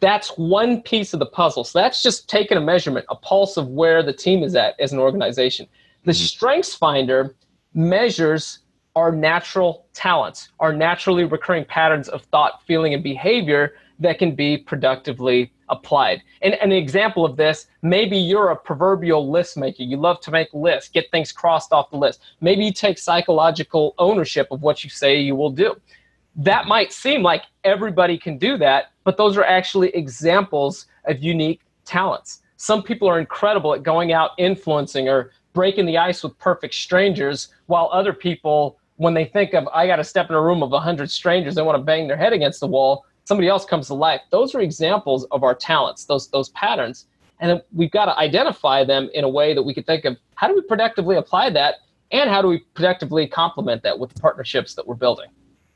That's 0.00 0.30
one 0.30 0.82
piece 0.82 1.12
of 1.12 1.20
the 1.20 1.26
puzzle. 1.26 1.62
So 1.64 1.78
that's 1.78 2.02
just 2.02 2.28
taking 2.28 2.56
a 2.56 2.60
measurement, 2.60 3.06
a 3.10 3.14
pulse 3.14 3.56
of 3.56 3.68
where 3.68 4.02
the 4.02 4.12
team 4.12 4.42
is 4.42 4.54
at 4.56 4.78
as 4.80 4.92
an 4.92 4.98
organization. 4.98 5.66
The 6.04 6.12
Mhm. 6.12 6.26
Strengths 6.26 6.74
Finder 6.74 7.36
measures 7.74 8.60
our 8.96 9.12
natural 9.12 9.86
talents, 9.94 10.50
our 10.60 10.72
naturally 10.72 11.24
recurring 11.24 11.64
patterns 11.64 12.08
of 12.08 12.22
thought, 12.24 12.62
feeling, 12.66 12.94
and 12.94 13.02
behavior 13.02 13.74
that 14.00 14.18
can 14.18 14.34
be 14.34 14.58
productively 14.58 15.52
applied. 15.68 16.20
And 16.42 16.54
an 16.54 16.72
example 16.72 17.24
of 17.24 17.36
this, 17.36 17.66
maybe 17.82 18.18
you're 18.18 18.50
a 18.50 18.56
proverbial 18.56 19.30
list 19.30 19.56
maker. 19.56 19.84
You 19.84 19.96
love 19.96 20.20
to 20.22 20.30
make 20.30 20.48
lists, 20.52 20.90
get 20.90 21.10
things 21.10 21.32
crossed 21.32 21.72
off 21.72 21.90
the 21.90 21.96
list. 21.96 22.20
Maybe 22.40 22.64
you 22.64 22.72
take 22.72 22.98
psychological 22.98 23.94
ownership 23.98 24.48
of 24.50 24.62
what 24.62 24.84
you 24.84 24.90
say 24.90 25.18
you 25.20 25.36
will 25.36 25.50
do. 25.50 25.76
That 26.36 26.66
might 26.66 26.92
seem 26.92 27.22
like 27.22 27.44
everybody 27.64 28.16
can 28.16 28.38
do 28.38 28.56
that, 28.58 28.92
but 29.04 29.16
those 29.16 29.36
are 29.36 29.44
actually 29.44 29.90
examples 29.90 30.86
of 31.04 31.22
unique 31.22 31.60
talents. 31.84 32.42
Some 32.56 32.82
people 32.82 33.08
are 33.08 33.18
incredible 33.18 33.74
at 33.74 33.82
going 33.82 34.12
out 34.12 34.30
influencing 34.38 35.08
or 35.08 35.32
breaking 35.52 35.86
the 35.86 35.98
ice 35.98 36.22
with 36.22 36.38
perfect 36.38 36.74
strangers, 36.74 37.48
while 37.66 37.90
other 37.92 38.12
people, 38.12 38.78
when 38.96 39.14
they 39.14 39.26
think 39.26 39.52
of, 39.52 39.68
I 39.68 39.86
got 39.86 39.96
to 39.96 40.04
step 40.04 40.30
in 40.30 40.34
a 40.34 40.40
room 40.40 40.62
of 40.62 40.70
100 40.70 41.10
strangers, 41.10 41.54
they 41.54 41.62
want 41.62 41.76
to 41.76 41.82
bang 41.82 42.08
their 42.08 42.16
head 42.16 42.32
against 42.32 42.60
the 42.60 42.66
wall, 42.66 43.04
somebody 43.24 43.48
else 43.48 43.64
comes 43.64 43.88
to 43.88 43.94
life. 43.94 44.20
Those 44.30 44.54
are 44.54 44.60
examples 44.60 45.24
of 45.32 45.42
our 45.42 45.54
talents, 45.54 46.04
those 46.04 46.28
those 46.28 46.48
patterns. 46.50 47.06
And 47.40 47.60
we've 47.74 47.90
got 47.90 48.06
to 48.06 48.16
identify 48.18 48.84
them 48.84 49.10
in 49.14 49.24
a 49.24 49.28
way 49.28 49.52
that 49.52 49.62
we 49.62 49.74
can 49.74 49.82
think 49.82 50.04
of 50.04 50.16
how 50.36 50.46
do 50.48 50.54
we 50.54 50.62
productively 50.62 51.16
apply 51.16 51.50
that 51.50 51.76
and 52.12 52.30
how 52.30 52.40
do 52.40 52.48
we 52.48 52.60
productively 52.74 53.26
complement 53.26 53.82
that 53.82 53.98
with 53.98 54.12
the 54.14 54.20
partnerships 54.20 54.74
that 54.74 54.86
we're 54.86 54.94
building. 54.94 55.28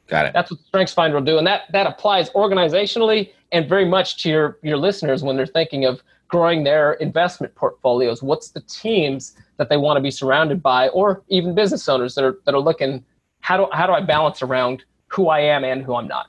Got 0.07 0.27
it. 0.27 0.33
That's 0.33 0.51
what 0.51 0.61
StrengthsFinder 0.73 1.15
will 1.15 1.21
do. 1.21 1.39
And 1.39 1.47
that, 1.47 1.63
that 1.73 1.87
applies 1.87 2.31
organizationally 2.31 3.33
and 3.53 3.69
very 3.69 3.85
much 3.85 4.23
to 4.23 4.29
your, 4.29 4.59
your 4.63 4.77
listeners 4.77 5.23
when 5.23 5.37
they're 5.37 5.47
thinking 5.47 5.85
of 5.85 6.03
growing 6.29 6.65
their 6.65 6.95
investment 6.95 7.55
portfolios. 7.55 8.23
What's 8.23 8.51
the 8.51 8.61
teams 8.63 9.37
that 9.57 9.69
they 9.69 9.77
want 9.77 9.97
to 9.97 10.01
be 10.01 10.11
surrounded 10.11 10.63
by, 10.63 10.89
or 10.89 11.23
even 11.29 11.55
business 11.55 11.89
owners 11.89 12.15
that 12.15 12.25
are, 12.25 12.39
that 12.45 12.55
are 12.55 12.61
looking, 12.61 13.05
how 13.41 13.57
do, 13.57 13.69
how 13.73 13.87
do 13.87 13.93
I 13.93 14.01
balance 14.01 14.43
around 14.43 14.85
who 15.09 15.29
I 15.29 15.41
am 15.41 15.65
and 15.65 15.83
who 15.83 15.95
I'm 15.95 16.09
not? 16.09 16.27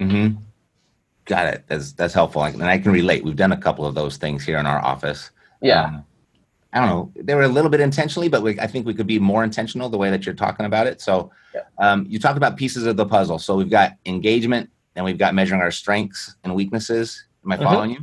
Mm-hmm. 0.00 0.36
Got 1.26 1.54
it. 1.54 1.64
That's, 1.68 1.92
that's 1.92 2.14
helpful. 2.14 2.42
And 2.42 2.64
I 2.64 2.78
can 2.78 2.92
relate. 2.92 3.24
We've 3.24 3.36
done 3.36 3.52
a 3.52 3.56
couple 3.56 3.86
of 3.86 3.94
those 3.94 4.16
things 4.16 4.44
here 4.44 4.58
in 4.58 4.66
our 4.66 4.84
office. 4.84 5.30
Yeah. 5.62 5.84
Um, 5.84 6.04
I 6.74 6.80
don't 6.80 6.88
know. 6.88 7.12
They 7.22 7.36
were 7.36 7.42
a 7.42 7.48
little 7.48 7.70
bit 7.70 7.80
intentionally, 7.80 8.28
but 8.28 8.42
we, 8.42 8.58
I 8.58 8.66
think 8.66 8.84
we 8.84 8.94
could 8.94 9.06
be 9.06 9.20
more 9.20 9.44
intentional 9.44 9.88
the 9.88 9.96
way 9.96 10.10
that 10.10 10.26
you're 10.26 10.34
talking 10.34 10.66
about 10.66 10.88
it. 10.88 11.00
So, 11.00 11.30
yeah. 11.54 11.62
um, 11.78 12.04
you 12.08 12.18
talked 12.18 12.36
about 12.36 12.56
pieces 12.56 12.84
of 12.84 12.96
the 12.96 13.06
puzzle. 13.06 13.38
So 13.38 13.54
we've 13.54 13.70
got 13.70 13.92
engagement, 14.06 14.68
and 14.96 15.04
we've 15.04 15.16
got 15.16 15.34
measuring 15.34 15.60
our 15.60 15.70
strengths 15.70 16.34
and 16.42 16.54
weaknesses. 16.54 17.24
Am 17.44 17.52
I 17.52 17.56
mm-hmm. 17.56 17.64
following 17.64 17.90
mm-hmm. 17.92 18.02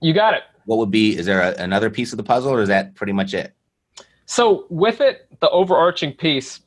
you? 0.00 0.08
You 0.08 0.14
got 0.14 0.34
it. 0.34 0.42
What 0.66 0.78
would 0.78 0.92
be? 0.92 1.18
Is 1.18 1.26
there 1.26 1.40
a, 1.40 1.54
another 1.60 1.90
piece 1.90 2.12
of 2.12 2.16
the 2.16 2.22
puzzle, 2.22 2.52
or 2.52 2.62
is 2.62 2.68
that 2.68 2.94
pretty 2.94 3.12
much 3.12 3.34
it? 3.34 3.54
So 4.26 4.66
with 4.70 5.00
it, 5.00 5.26
the 5.40 5.50
overarching 5.50 6.12
piece, 6.12 6.60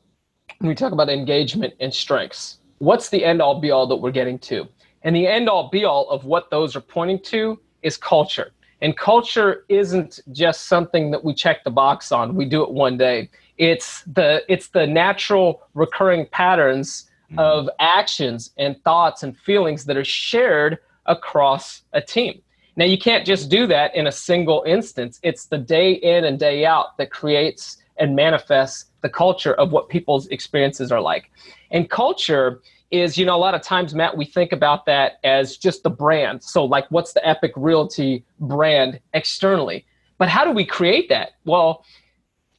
when 0.58 0.68
we 0.68 0.74
talk 0.74 0.92
about 0.92 1.08
engagement 1.08 1.72
and 1.80 1.92
strengths, 1.92 2.58
what's 2.78 3.08
the 3.08 3.24
end 3.24 3.40
all 3.40 3.60
be 3.60 3.70
all 3.70 3.86
that 3.86 3.96
we're 3.96 4.10
getting 4.10 4.38
to? 4.40 4.68
And 5.02 5.16
the 5.16 5.26
end 5.26 5.48
all 5.48 5.70
be 5.70 5.84
all 5.84 6.10
of 6.10 6.24
what 6.24 6.50
those 6.50 6.76
are 6.76 6.80
pointing 6.80 7.20
to 7.24 7.58
is 7.82 7.96
culture. 7.96 8.52
And 8.86 8.96
culture 8.96 9.64
isn't 9.68 10.20
just 10.30 10.66
something 10.66 11.10
that 11.10 11.24
we 11.24 11.34
check 11.34 11.64
the 11.64 11.72
box 11.72 12.12
on. 12.12 12.36
We 12.36 12.44
do 12.44 12.62
it 12.62 12.70
one 12.70 12.96
day. 12.96 13.28
It's 13.58 14.04
the 14.04 14.44
it's 14.48 14.68
the 14.68 14.86
natural 14.86 15.66
recurring 15.74 16.26
patterns 16.26 17.10
mm-hmm. 17.28 17.40
of 17.40 17.68
actions 17.80 18.52
and 18.58 18.80
thoughts 18.84 19.24
and 19.24 19.36
feelings 19.36 19.86
that 19.86 19.96
are 19.96 20.04
shared 20.04 20.78
across 21.06 21.82
a 21.94 22.00
team. 22.00 22.40
Now 22.76 22.84
you 22.84 22.96
can't 22.96 23.26
just 23.26 23.50
do 23.50 23.66
that 23.66 23.92
in 23.96 24.06
a 24.06 24.12
single 24.12 24.62
instance. 24.64 25.18
It's 25.24 25.46
the 25.46 25.58
day 25.58 25.94
in 25.94 26.24
and 26.24 26.38
day 26.38 26.64
out 26.64 26.96
that 26.98 27.10
creates 27.10 27.78
and 27.96 28.14
manifests 28.14 28.84
the 29.00 29.08
culture 29.08 29.54
of 29.54 29.72
what 29.72 29.88
people's 29.88 30.28
experiences 30.28 30.92
are 30.92 31.00
like. 31.00 31.32
And 31.72 31.90
culture 31.90 32.60
is, 32.90 33.18
you 33.18 33.26
know, 33.26 33.36
a 33.36 33.38
lot 33.38 33.54
of 33.54 33.62
times, 33.62 33.94
Matt, 33.94 34.16
we 34.16 34.24
think 34.24 34.52
about 34.52 34.86
that 34.86 35.14
as 35.24 35.56
just 35.56 35.82
the 35.82 35.90
brand. 35.90 36.42
So, 36.42 36.64
like, 36.64 36.90
what's 36.90 37.12
the 37.12 37.26
Epic 37.26 37.52
Realty 37.56 38.24
brand 38.40 39.00
externally? 39.12 39.84
But 40.18 40.28
how 40.28 40.44
do 40.44 40.50
we 40.50 40.64
create 40.64 41.08
that? 41.08 41.32
Well, 41.44 41.84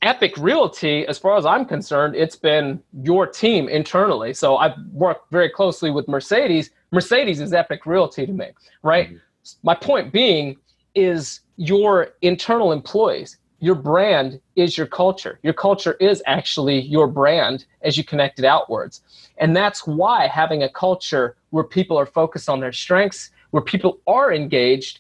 Epic 0.02 0.38
Realty, 0.38 1.08
as 1.08 1.18
far 1.18 1.38
as 1.38 1.46
I'm 1.46 1.66
concerned, 1.66 2.16
it's 2.16 2.36
been 2.36 2.82
your 3.02 3.26
team 3.26 3.68
internally. 3.68 4.34
So 4.34 4.58
I've 4.58 4.78
worked 4.92 5.32
very 5.32 5.50
closely 5.50 5.90
with 5.90 6.08
Mercedes. 6.08 6.70
Mercedes 6.92 7.40
is 7.40 7.52
Epic 7.52 7.86
Realty 7.86 8.26
to 8.26 8.32
me, 8.32 8.52
right? 8.84 9.08
Mm-hmm. 9.10 9.18
My 9.64 9.74
point 9.74 10.14
being 10.14 10.58
is 10.94 11.42
your 11.56 12.10
internal 12.22 12.72
employees 12.72 13.38
your 13.60 13.76
brand 13.76 14.40
is 14.56 14.78
your 14.78 14.88
culture. 14.88 15.40
Your 15.44 15.54
culture 15.54 15.94
is 15.94 16.22
actually 16.26 16.80
your 16.80 17.08
brand 17.08 17.66
as 17.82 17.98
you 17.98 18.04
connect 18.04 18.40
it 18.40 18.46
outwards. 18.46 19.02
And 19.38 19.56
that's 19.56 19.88
why 19.88 20.28
having 20.28 20.64
a 20.64 20.70
culture 20.70 21.36
where 21.50 21.64
people 21.64 21.98
are 21.98 22.06
focused 22.06 22.50
on 22.50 22.60
their 22.60 22.72
strengths, 22.72 23.32
where 23.52 23.64
people 23.64 24.00
are 24.08 24.34
engaged, 24.34 25.00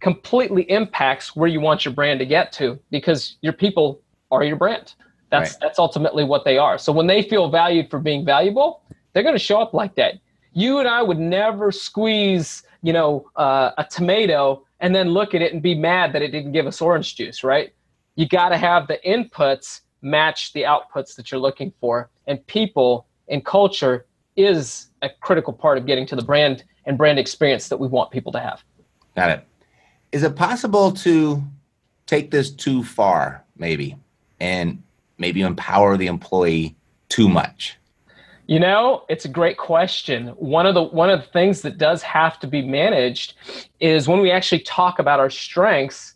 completely 0.00 0.62
impacts 0.70 1.34
where 1.34 1.48
you 1.48 1.60
want 1.60 1.84
your 1.84 1.92
brand 1.92 2.20
to 2.20 2.26
get 2.26 2.52
to 2.52 2.78
because 2.90 3.36
your 3.42 3.52
people 3.52 4.00
are 4.30 4.44
your 4.44 4.56
brand. 4.56 4.94
That's 5.30 5.52
right. 5.52 5.60
that's 5.60 5.78
ultimately 5.78 6.24
what 6.24 6.44
they 6.44 6.56
are. 6.56 6.78
So 6.78 6.92
when 6.92 7.06
they 7.06 7.22
feel 7.22 7.50
valued 7.50 7.90
for 7.90 7.98
being 7.98 8.24
valuable, 8.24 8.82
they're 9.12 9.22
going 9.22 9.34
to 9.34 9.38
show 9.38 9.60
up 9.60 9.74
like 9.74 9.94
that. 9.96 10.14
You 10.52 10.78
and 10.78 10.88
I 10.88 11.02
would 11.02 11.18
never 11.18 11.70
squeeze, 11.70 12.62
you 12.82 12.92
know, 12.92 13.30
uh, 13.36 13.72
a 13.76 13.84
tomato 13.84 14.64
and 14.80 14.94
then 14.94 15.10
look 15.10 15.34
at 15.34 15.42
it 15.42 15.52
and 15.52 15.60
be 15.60 15.74
mad 15.74 16.12
that 16.12 16.22
it 16.22 16.28
didn't 16.28 16.52
give 16.52 16.66
us 16.66 16.80
orange 16.80 17.16
juice, 17.16 17.44
right? 17.44 17.72
You 18.18 18.26
got 18.26 18.48
to 18.48 18.58
have 18.58 18.88
the 18.88 18.98
inputs 19.06 19.82
match 20.02 20.52
the 20.52 20.62
outputs 20.62 21.14
that 21.14 21.30
you're 21.30 21.40
looking 21.40 21.72
for. 21.80 22.10
And 22.26 22.44
people 22.48 23.06
and 23.28 23.44
culture 23.44 24.06
is 24.36 24.88
a 25.02 25.08
critical 25.20 25.52
part 25.52 25.78
of 25.78 25.86
getting 25.86 26.04
to 26.06 26.16
the 26.16 26.22
brand 26.22 26.64
and 26.84 26.98
brand 26.98 27.20
experience 27.20 27.68
that 27.68 27.78
we 27.78 27.86
want 27.86 28.10
people 28.10 28.32
to 28.32 28.40
have. 28.40 28.64
Got 29.14 29.30
it. 29.30 29.46
Is 30.10 30.24
it 30.24 30.34
possible 30.34 30.90
to 30.92 31.40
take 32.06 32.32
this 32.32 32.50
too 32.50 32.82
far, 32.82 33.44
maybe, 33.56 33.96
and 34.40 34.82
maybe 35.18 35.42
empower 35.42 35.96
the 35.96 36.08
employee 36.08 36.74
too 37.08 37.28
much? 37.28 37.76
You 38.48 38.58
know, 38.58 39.04
it's 39.08 39.26
a 39.26 39.28
great 39.28 39.58
question. 39.58 40.28
One 40.38 40.66
of 40.66 40.74
the 40.74 40.82
one 40.82 41.08
of 41.08 41.20
the 41.20 41.26
things 41.28 41.62
that 41.62 41.78
does 41.78 42.02
have 42.02 42.40
to 42.40 42.48
be 42.48 42.62
managed 42.62 43.34
is 43.78 44.08
when 44.08 44.18
we 44.18 44.32
actually 44.32 44.60
talk 44.60 44.98
about 44.98 45.20
our 45.20 45.30
strengths, 45.30 46.14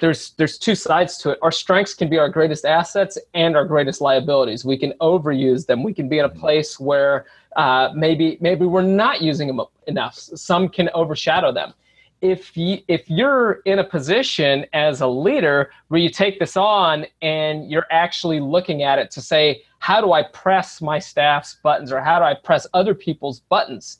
there's 0.00 0.30
there's 0.32 0.58
two 0.58 0.74
sides 0.74 1.18
to 1.18 1.30
it. 1.30 1.38
Our 1.42 1.52
strengths 1.52 1.94
can 1.94 2.08
be 2.08 2.18
our 2.18 2.28
greatest 2.28 2.64
assets 2.64 3.18
and 3.34 3.56
our 3.56 3.64
greatest 3.64 4.00
liabilities. 4.00 4.64
We 4.64 4.76
can 4.76 4.92
overuse 5.00 5.66
them. 5.66 5.82
We 5.82 5.94
can 5.94 6.08
be 6.08 6.18
in 6.18 6.24
a 6.24 6.28
mm-hmm. 6.28 6.40
place 6.40 6.80
where 6.80 7.26
uh, 7.56 7.90
maybe 7.94 8.38
maybe 8.40 8.66
we're 8.66 8.82
not 8.82 9.22
using 9.22 9.48
them 9.48 9.60
enough. 9.86 10.14
Some 10.16 10.68
can 10.68 10.90
overshadow 10.94 11.52
them. 11.52 11.74
If 12.20 12.56
you 12.56 12.78
if 12.88 13.08
you're 13.08 13.60
in 13.66 13.78
a 13.78 13.84
position 13.84 14.66
as 14.72 15.00
a 15.00 15.06
leader 15.06 15.70
where 15.88 16.00
you 16.00 16.08
take 16.08 16.38
this 16.38 16.56
on 16.56 17.06
and 17.22 17.70
you're 17.70 17.86
actually 17.90 18.40
looking 18.40 18.82
at 18.82 18.98
it 18.98 19.10
to 19.12 19.20
say, 19.20 19.62
how 19.78 20.00
do 20.00 20.12
I 20.12 20.22
press 20.22 20.80
my 20.80 20.98
staff's 20.98 21.56
buttons 21.62 21.92
or 21.92 22.00
how 22.00 22.18
do 22.18 22.24
I 22.24 22.34
press 22.34 22.66
other 22.74 22.94
people's 22.94 23.40
buttons? 23.40 23.98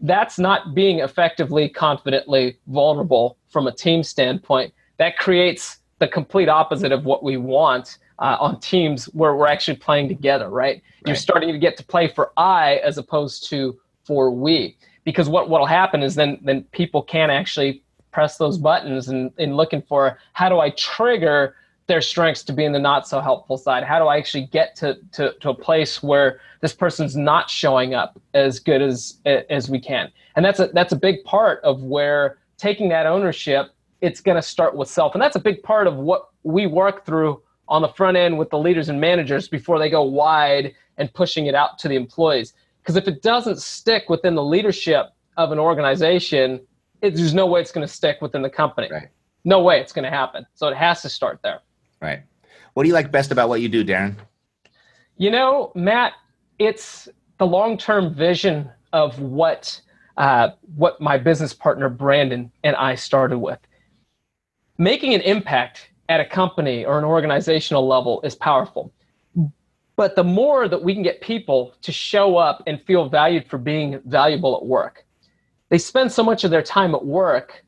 That's 0.00 0.38
not 0.38 0.74
being 0.74 0.98
effectively, 0.98 1.70
confidently 1.70 2.58
vulnerable 2.66 3.38
from 3.48 3.66
a 3.66 3.72
team 3.72 4.02
standpoint 4.02 4.74
that 4.98 5.16
creates 5.18 5.78
the 5.98 6.08
complete 6.08 6.48
opposite 6.48 6.92
of 6.92 7.04
what 7.04 7.22
we 7.22 7.36
want 7.36 7.98
uh, 8.18 8.36
on 8.40 8.60
teams 8.60 9.06
where 9.06 9.34
we're 9.34 9.46
actually 9.46 9.76
playing 9.76 10.08
together, 10.08 10.48
right? 10.48 10.76
right? 10.76 10.82
You're 11.06 11.16
starting 11.16 11.52
to 11.52 11.58
get 11.58 11.76
to 11.78 11.84
play 11.84 12.08
for 12.08 12.32
I 12.36 12.76
as 12.76 12.98
opposed 12.98 13.48
to 13.50 13.78
for 14.04 14.30
we. 14.30 14.76
Because 15.04 15.28
what 15.28 15.48
will 15.48 15.66
happen 15.66 16.02
is 16.02 16.14
then 16.14 16.38
then 16.42 16.64
people 16.72 17.02
can 17.02 17.30
actually 17.30 17.82
press 18.10 18.38
those 18.38 18.58
buttons 18.58 19.08
and, 19.08 19.30
and 19.38 19.56
looking 19.56 19.82
for 19.82 20.18
how 20.32 20.48
do 20.48 20.58
I 20.58 20.70
trigger 20.70 21.54
their 21.86 22.00
strengths 22.00 22.42
to 22.44 22.52
be 22.52 22.64
in 22.64 22.72
the 22.72 22.78
not 22.78 23.06
so 23.06 23.20
helpful 23.20 23.56
side? 23.56 23.84
How 23.84 23.98
do 23.98 24.06
I 24.06 24.16
actually 24.16 24.46
get 24.46 24.74
to, 24.76 24.98
to, 25.12 25.34
to 25.40 25.50
a 25.50 25.54
place 25.54 26.02
where 26.02 26.40
this 26.60 26.72
person's 26.72 27.16
not 27.16 27.48
showing 27.48 27.94
up 27.94 28.20
as 28.34 28.58
good 28.58 28.82
as 28.82 29.18
as 29.24 29.70
we 29.70 29.78
can? 29.78 30.10
And 30.34 30.44
that's 30.44 30.60
a 30.60 30.68
that's 30.68 30.92
a 30.92 30.96
big 30.96 31.22
part 31.24 31.62
of 31.62 31.82
where 31.82 32.38
taking 32.56 32.88
that 32.88 33.06
ownership 33.06 33.70
it's 34.06 34.20
going 34.20 34.36
to 34.36 34.42
start 34.42 34.76
with 34.76 34.88
self. 34.88 35.14
And 35.14 35.22
that's 35.22 35.34
a 35.34 35.40
big 35.40 35.64
part 35.64 35.88
of 35.88 35.96
what 35.96 36.28
we 36.44 36.66
work 36.66 37.04
through 37.04 37.42
on 37.68 37.82
the 37.82 37.88
front 37.88 38.16
end 38.16 38.38
with 38.38 38.50
the 38.50 38.58
leaders 38.58 38.88
and 38.88 39.00
managers 39.00 39.48
before 39.48 39.80
they 39.80 39.90
go 39.90 40.02
wide 40.02 40.72
and 40.96 41.12
pushing 41.12 41.46
it 41.46 41.56
out 41.56 41.76
to 41.80 41.88
the 41.88 41.96
employees. 41.96 42.54
Because 42.80 42.94
if 42.94 43.08
it 43.08 43.20
doesn't 43.20 43.60
stick 43.60 44.08
within 44.08 44.36
the 44.36 44.44
leadership 44.44 45.06
of 45.36 45.50
an 45.50 45.58
organization, 45.58 46.60
it, 47.02 47.16
there's 47.16 47.34
no 47.34 47.46
way 47.46 47.60
it's 47.60 47.72
going 47.72 47.86
to 47.86 47.92
stick 47.92 48.18
within 48.22 48.42
the 48.42 48.48
company. 48.48 48.88
Right. 48.90 49.08
No 49.44 49.60
way 49.60 49.80
it's 49.80 49.92
going 49.92 50.04
to 50.04 50.10
happen. 50.10 50.46
So 50.54 50.68
it 50.68 50.76
has 50.76 51.02
to 51.02 51.08
start 51.08 51.40
there. 51.42 51.60
Right. 52.00 52.20
What 52.74 52.84
do 52.84 52.88
you 52.88 52.94
like 52.94 53.10
best 53.10 53.32
about 53.32 53.48
what 53.48 53.60
you 53.60 53.68
do, 53.68 53.84
Darren? 53.84 54.14
You 55.16 55.32
know, 55.32 55.72
Matt, 55.74 56.12
it's 56.60 57.08
the 57.38 57.46
long 57.46 57.76
term 57.76 58.14
vision 58.14 58.70
of 58.92 59.18
what 59.18 59.80
uh, 60.16 60.50
what 60.76 61.00
my 61.00 61.18
business 61.18 61.52
partner 61.52 61.88
Brandon 61.88 62.52
and 62.62 62.76
I 62.76 62.94
started 62.94 63.38
with 63.38 63.58
making 64.78 65.14
an 65.14 65.22
impact 65.22 65.90
at 66.08 66.20
a 66.20 66.24
company 66.24 66.84
or 66.84 66.98
an 66.98 67.04
organizational 67.04 67.86
level 67.86 68.20
is 68.22 68.34
powerful. 68.34 68.92
But 69.96 70.14
the 70.14 70.24
more 70.24 70.68
that 70.68 70.82
we 70.82 70.92
can 70.92 71.02
get 71.02 71.22
people 71.22 71.74
to 71.80 71.90
show 71.90 72.36
up 72.36 72.62
and 72.66 72.80
feel 72.82 73.08
valued 73.08 73.46
for 73.48 73.56
being 73.56 74.00
valuable 74.04 74.56
at 74.56 74.66
work, 74.66 75.06
they 75.70 75.78
spend 75.78 76.12
so 76.12 76.22
much 76.22 76.44
of 76.44 76.50
their 76.50 76.62
time 76.62 76.94
at 76.94 77.04
work. 77.04 77.64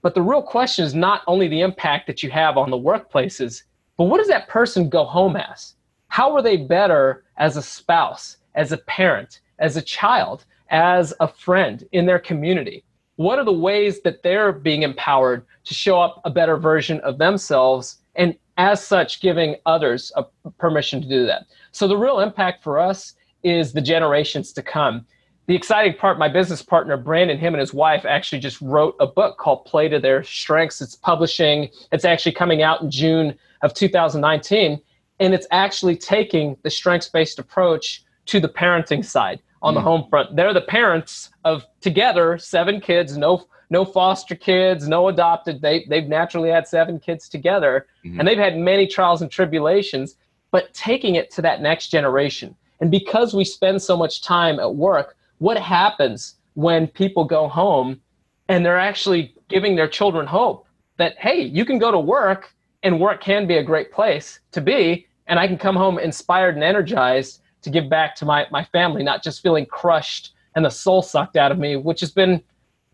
But 0.00 0.14
the 0.14 0.22
real 0.22 0.42
question 0.42 0.84
is 0.84 0.94
not 0.94 1.22
only 1.26 1.48
the 1.48 1.60
impact 1.60 2.06
that 2.06 2.22
you 2.22 2.30
have 2.30 2.56
on 2.56 2.70
the 2.70 2.78
workplaces, 2.78 3.64
but 3.96 4.04
what 4.04 4.18
does 4.18 4.28
that 4.28 4.48
person 4.48 4.88
go 4.88 5.04
home 5.04 5.36
as? 5.36 5.74
How 6.08 6.34
are 6.34 6.42
they 6.42 6.56
better 6.56 7.24
as 7.36 7.56
a 7.56 7.62
spouse, 7.62 8.36
as 8.54 8.70
a 8.72 8.78
parent, 8.78 9.40
as 9.58 9.76
a 9.76 9.82
child, 9.82 10.44
as 10.70 11.12
a 11.20 11.28
friend 11.28 11.84
in 11.92 12.06
their 12.06 12.18
community? 12.18 12.84
What 13.16 13.38
are 13.38 13.44
the 13.44 13.52
ways 13.52 14.00
that 14.02 14.22
they're 14.22 14.52
being 14.52 14.82
empowered 14.82 15.44
to 15.64 15.74
show 15.74 16.00
up 16.00 16.20
a 16.24 16.30
better 16.30 16.56
version 16.56 17.00
of 17.00 17.18
themselves 17.18 17.98
and 18.14 18.36
as 18.58 18.84
such 18.84 19.20
giving 19.20 19.56
others 19.66 20.12
a 20.16 20.24
permission 20.58 21.00
to 21.00 21.08
do 21.08 21.26
that 21.26 21.46
so 21.72 21.88
the 21.88 21.96
real 21.96 22.20
impact 22.20 22.62
for 22.62 22.78
us 22.78 23.14
is 23.42 23.72
the 23.72 23.80
generations 23.80 24.52
to 24.52 24.62
come 24.62 25.06
the 25.46 25.56
exciting 25.56 25.94
part, 25.94 26.18
my 26.18 26.28
business 26.28 26.62
partner, 26.62 26.96
Brandon, 26.96 27.36
him 27.36 27.52
and 27.54 27.60
his 27.60 27.74
wife 27.74 28.04
actually 28.04 28.38
just 28.38 28.60
wrote 28.60 28.94
a 29.00 29.06
book 29.06 29.38
called 29.38 29.64
Play 29.64 29.88
to 29.88 29.98
Their 29.98 30.22
Strengths. 30.22 30.80
It's 30.80 30.94
publishing, 30.94 31.68
it's 31.90 32.04
actually 32.04 32.32
coming 32.32 32.62
out 32.62 32.80
in 32.80 32.90
June 32.90 33.36
of 33.62 33.74
2019. 33.74 34.80
And 35.18 35.34
it's 35.34 35.46
actually 35.50 35.96
taking 35.96 36.56
the 36.62 36.70
strengths 36.70 37.08
based 37.08 37.38
approach 37.38 38.04
to 38.26 38.38
the 38.38 38.48
parenting 38.48 39.04
side 39.04 39.40
on 39.62 39.74
mm. 39.74 39.76
the 39.76 39.80
home 39.80 40.06
front. 40.10 40.36
They're 40.36 40.52
the 40.52 40.60
parents 40.60 41.30
of 41.44 41.64
together 41.80 42.38
seven 42.38 42.80
kids, 42.80 43.16
no 43.16 43.46
no 43.70 43.84
foster 43.86 44.34
kids, 44.34 44.86
no 44.86 45.08
adopted. 45.08 45.62
They 45.62 45.86
they've 45.88 46.06
naturally 46.06 46.50
had 46.50 46.66
seven 46.66 46.98
kids 46.98 47.28
together, 47.28 47.86
mm-hmm. 48.04 48.18
and 48.18 48.28
they've 48.28 48.38
had 48.38 48.56
many 48.56 48.86
trials 48.86 49.22
and 49.22 49.30
tribulations. 49.30 50.16
But 50.50 50.74
taking 50.74 51.14
it 51.14 51.30
to 51.32 51.42
that 51.42 51.62
next 51.62 51.88
generation, 51.88 52.54
and 52.80 52.90
because 52.90 53.32
we 53.32 53.44
spend 53.44 53.80
so 53.80 53.96
much 53.96 54.22
time 54.22 54.60
at 54.60 54.74
work, 54.74 55.16
what 55.38 55.56
happens 55.56 56.34
when 56.54 56.86
people 56.86 57.24
go 57.24 57.48
home 57.48 58.00
and 58.48 58.66
they're 58.66 58.78
actually 58.78 59.34
giving 59.48 59.76
their 59.76 59.88
children 59.88 60.26
hope 60.26 60.66
that 60.98 61.16
hey, 61.18 61.40
you 61.40 61.64
can 61.64 61.78
go 61.78 61.90
to 61.90 61.98
work 61.98 62.54
and 62.82 63.00
work 63.00 63.22
can 63.22 63.46
be 63.46 63.56
a 63.56 63.62
great 63.62 63.92
place 63.92 64.40
to 64.50 64.60
be, 64.60 65.06
and 65.28 65.38
I 65.38 65.46
can 65.46 65.56
come 65.56 65.76
home 65.76 65.98
inspired 65.98 66.56
and 66.56 66.64
energized 66.64 67.41
to 67.62 67.70
give 67.70 67.88
back 67.88 68.14
to 68.16 68.24
my 68.24 68.46
my 68.50 68.64
family, 68.64 69.02
not 69.02 69.22
just 69.22 69.42
feeling 69.42 69.66
crushed 69.66 70.34
and 70.54 70.64
the 70.64 70.70
soul 70.70 71.02
sucked 71.02 71.36
out 71.36 71.52
of 71.52 71.58
me, 71.58 71.76
which 71.76 72.00
has 72.00 72.10
been 72.10 72.42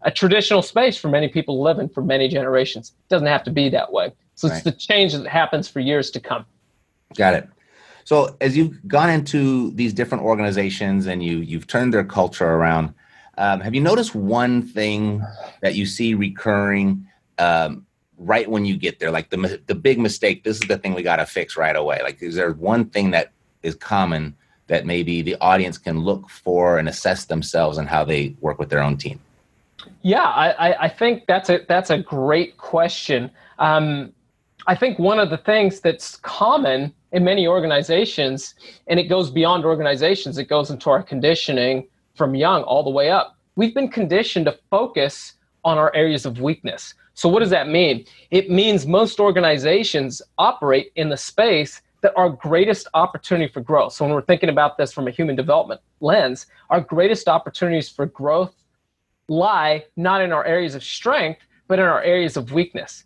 a 0.03 0.11
traditional 0.11 0.63
space 0.63 0.97
for 0.97 1.09
many 1.09 1.29
people 1.29 1.57
to 1.57 1.63
live 1.63 1.79
in 1.79 1.89
for 1.89 2.03
many 2.03 2.29
generations. 2.29 2.93
It 3.07 3.09
doesn't 3.09 3.27
have 3.27 3.43
to 3.45 3.51
be 3.51 3.69
that 3.71 3.93
way. 3.93 4.13
So 4.37 4.49
right. 4.49 4.55
it's 4.55 4.65
the 4.65 4.73
change 4.73 5.13
that 5.15 5.27
happens 5.27 5.69
for 5.69 5.81
years 5.81 6.11
to 6.13 6.21
come. 6.21 6.47
Got 7.17 7.35
it. 7.35 7.49
So 8.05 8.37
as 8.41 8.57
you've 8.57 8.87
gone 8.87 9.11
into 9.11 9.73
these 9.73 9.93
different 9.93 10.25
organizations 10.25 11.07
and 11.07 11.23
you 11.23 11.39
you've 11.39 11.67
turned 11.67 11.93
their 11.93 12.05
culture 12.05 12.47
around, 12.47 12.95
um, 13.37 13.61
have 13.61 13.75
you 13.75 13.81
noticed 13.81 14.15
one 14.15 14.63
thing 14.63 15.23
that 15.61 15.75
you 15.75 15.85
see 15.85 16.15
recurring 16.15 17.07
um, 17.39 17.85
right 18.17 18.49
when 18.49 18.65
you 18.65 18.77
get 18.77 19.01
there? 19.01 19.11
Like 19.11 19.31
the 19.31 19.61
the 19.67 19.75
big 19.75 19.99
mistake. 19.99 20.45
This 20.45 20.57
is 20.57 20.69
the 20.69 20.79
thing 20.79 20.95
we 20.95 21.03
got 21.03 21.17
to 21.17 21.27
fix 21.27 21.57
right 21.57 21.77
away. 21.77 22.01
Like 22.03 22.23
is 22.23 22.37
there 22.37 22.53
one 22.53 22.87
thing 22.87 23.11
that 23.11 23.33
is 23.63 23.75
common 23.75 24.37
that 24.69 24.87
maybe 24.87 25.23
the 25.23 25.37
audience 25.41 25.77
can 25.77 26.01
look 26.01 26.29
for 26.31 26.79
and 26.79 26.89
assess 26.89 27.25
themselves 27.25 27.79
and 27.79 27.89
how 27.89 28.05
they 28.05 28.35
work 28.41 28.59
with 28.59 28.71
their 28.71 28.83
own 28.83 28.97
team? 28.97 29.21
Yeah, 30.03 30.23
I, 30.25 30.85
I 30.85 30.89
think 30.89 31.25
that's 31.27 31.51
a 31.51 31.65
that's 31.69 31.91
a 31.91 31.99
great 31.99 32.57
question. 32.59 33.31
Um, 33.59 34.13
I 34.67 34.75
think 34.75 34.99
one 34.99 35.19
of 35.19 35.31
the 35.31 35.39
things 35.39 35.81
that's 35.81 36.17
common 36.17 36.93
in 37.13 37.25
many 37.25 37.47
organizations, 37.47 38.55
and 38.87 39.01
it 39.01 39.05
goes 39.05 39.31
beyond 39.31 39.65
organizations, 39.65 40.37
it 40.37 40.45
goes 40.45 40.71
into 40.71 40.91
our 40.91 41.03
conditioning 41.03 41.89
from 42.15 42.35
young 42.35 42.63
all 42.65 42.83
the 42.83 42.91
way 42.91 43.11
up. 43.11 43.37
We've 43.57 43.75
been 43.75 43.89
conditioned 43.89 44.47
to 44.47 44.59
focus 44.71 45.35
on 45.65 45.79
our 45.79 45.95
areas 45.95 46.27
of 46.27 46.41
weakness. 46.41 46.95
So, 47.15 47.29
what 47.29 47.41
does 47.41 47.51
that 47.51 47.69
mean? 47.69 48.05
It 48.31 48.51
means 48.51 48.87
most 48.87 49.19
organizations 49.19 50.23
operate 50.39 50.93
in 50.97 51.09
the 51.09 51.17
space 51.17 51.81
that 52.01 52.13
our 52.17 52.31
greatest 52.31 52.87
opportunity 52.95 53.53
for 53.53 53.61
growth. 53.61 53.93
So, 53.93 54.05
when 54.05 54.15
we're 54.15 54.23
thinking 54.23 54.49
about 54.49 54.79
this 54.79 54.93
from 54.93 55.09
a 55.09 55.11
human 55.11 55.37
development 55.37 55.81
lens, 56.01 56.47
our 56.71 56.81
greatest 56.81 57.29
opportunities 57.29 57.89
for 57.89 58.07
growth 58.07 58.55
lie 59.29 59.85
not 59.97 60.23
in 60.23 60.33
our 60.33 60.45
areas 60.45 60.75
of 60.75 60.83
strength, 60.83 61.41
but 61.67 61.79
in 61.79 61.85
our 61.85 62.03
areas 62.03 62.37
of 62.37 62.53
weakness. 62.53 63.05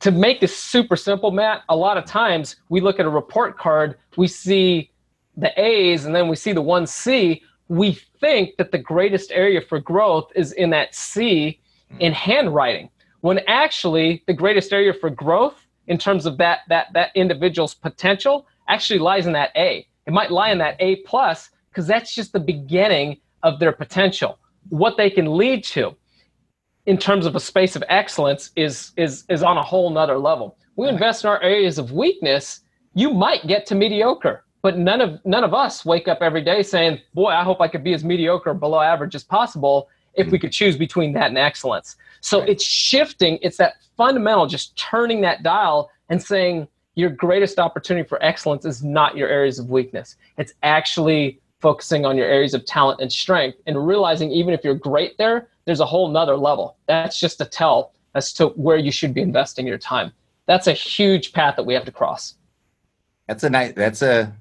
To 0.00 0.10
make 0.10 0.40
this 0.40 0.56
super 0.56 0.96
simple, 0.96 1.30
Matt, 1.30 1.62
a 1.68 1.76
lot 1.76 1.96
of 1.96 2.04
times 2.04 2.56
we 2.68 2.80
look 2.80 2.98
at 3.00 3.06
a 3.06 3.10
report 3.10 3.56
card, 3.56 3.96
we 4.16 4.26
see 4.26 4.90
the 5.36 5.52
A's 5.60 6.04
and 6.04 6.14
then 6.14 6.28
we 6.28 6.36
see 6.36 6.52
the 6.52 6.62
one 6.62 6.86
C. 6.86 7.42
We 7.68 7.98
think 8.20 8.56
that 8.56 8.72
the 8.72 8.78
greatest 8.78 9.32
area 9.32 9.60
for 9.60 9.80
growth 9.80 10.30
is 10.34 10.52
in 10.52 10.70
that 10.70 10.94
C 10.94 11.60
in 12.00 12.12
hmm. 12.12 12.16
handwriting, 12.16 12.90
when 13.20 13.40
actually 13.46 14.22
the 14.26 14.34
greatest 14.34 14.72
area 14.72 14.92
for 14.92 15.08
growth 15.10 15.63
in 15.88 15.98
terms 15.98 16.26
of 16.26 16.38
that 16.38 16.60
that 16.68 16.86
that 16.94 17.10
individual's 17.14 17.74
potential 17.74 18.46
actually 18.68 18.98
lies 18.98 19.26
in 19.26 19.32
that 19.32 19.50
A. 19.56 19.86
It 20.06 20.12
might 20.12 20.30
lie 20.30 20.50
in 20.50 20.58
that 20.58 20.76
A 20.80 20.96
plus 20.96 21.50
because 21.70 21.86
that's 21.86 22.14
just 22.14 22.32
the 22.32 22.40
beginning 22.40 23.18
of 23.42 23.58
their 23.58 23.72
potential 23.72 24.38
what 24.68 24.96
they 24.96 25.10
can 25.10 25.36
lead 25.36 25.64
to 25.64 25.94
in 26.86 26.98
terms 26.98 27.26
of 27.26 27.34
a 27.34 27.40
space 27.40 27.76
of 27.76 27.84
excellence 27.88 28.50
is 28.56 28.92
is 28.96 29.24
is 29.28 29.42
on 29.42 29.56
a 29.56 29.62
whole 29.62 29.90
nother 29.90 30.18
level. 30.18 30.56
We 30.76 30.88
invest 30.88 31.24
in 31.24 31.30
our 31.30 31.42
areas 31.42 31.78
of 31.78 31.92
weakness, 31.92 32.60
you 32.94 33.10
might 33.10 33.46
get 33.46 33.66
to 33.66 33.74
mediocre. 33.74 34.44
But 34.62 34.78
none 34.78 35.00
of 35.00 35.20
none 35.24 35.44
of 35.44 35.54
us 35.54 35.84
wake 35.84 36.08
up 36.08 36.18
every 36.22 36.42
day 36.42 36.62
saying, 36.62 37.00
Boy, 37.12 37.30
I 37.30 37.44
hope 37.44 37.60
I 37.60 37.68
could 37.68 37.84
be 37.84 37.94
as 37.94 38.04
mediocre 38.04 38.50
or 38.50 38.54
below 38.54 38.80
average 38.80 39.14
as 39.14 39.24
possible 39.24 39.88
if 40.16 40.30
we 40.30 40.38
could 40.38 40.52
choose 40.52 40.76
between 40.76 41.12
that 41.14 41.28
and 41.28 41.38
excellence. 41.38 41.96
So 42.20 42.40
right. 42.40 42.48
it's 42.48 42.64
shifting, 42.64 43.38
it's 43.42 43.56
that 43.58 43.74
fundamental, 43.96 44.46
just 44.46 44.76
turning 44.76 45.20
that 45.22 45.42
dial 45.42 45.90
and 46.08 46.22
saying 46.22 46.68
your 46.94 47.10
greatest 47.10 47.58
opportunity 47.58 48.08
for 48.08 48.22
excellence 48.22 48.64
is 48.64 48.84
not 48.84 49.16
your 49.16 49.28
areas 49.28 49.58
of 49.58 49.68
weakness. 49.68 50.16
It's 50.38 50.52
actually 50.62 51.40
focusing 51.60 52.04
on 52.04 52.16
your 52.16 52.26
areas 52.26 52.54
of 52.54 52.64
talent 52.66 53.00
and 53.00 53.10
strength 53.10 53.58
and 53.66 53.86
realizing 53.86 54.30
even 54.30 54.54
if 54.54 54.62
you're 54.62 54.74
great 54.74 55.16
there, 55.18 55.48
there's 55.64 55.80
a 55.80 55.86
whole 55.86 56.08
nother 56.08 56.36
level. 56.36 56.76
That's 56.86 57.18
just 57.18 57.40
a 57.40 57.46
tell 57.46 57.92
as 58.14 58.32
to 58.34 58.48
where 58.48 58.76
you 58.76 58.92
should 58.92 59.14
be 59.14 59.22
investing 59.22 59.66
your 59.66 59.78
time. 59.78 60.12
That's 60.46 60.66
a 60.66 60.72
huge 60.72 61.32
path 61.32 61.56
that 61.56 61.64
we 61.64 61.74
have 61.74 61.86
to 61.86 61.92
cross. 61.92 62.34
That's 63.28 63.42
a 63.44 63.50
nice, 63.50 63.72
that's 63.72 64.02
a, 64.02 64.32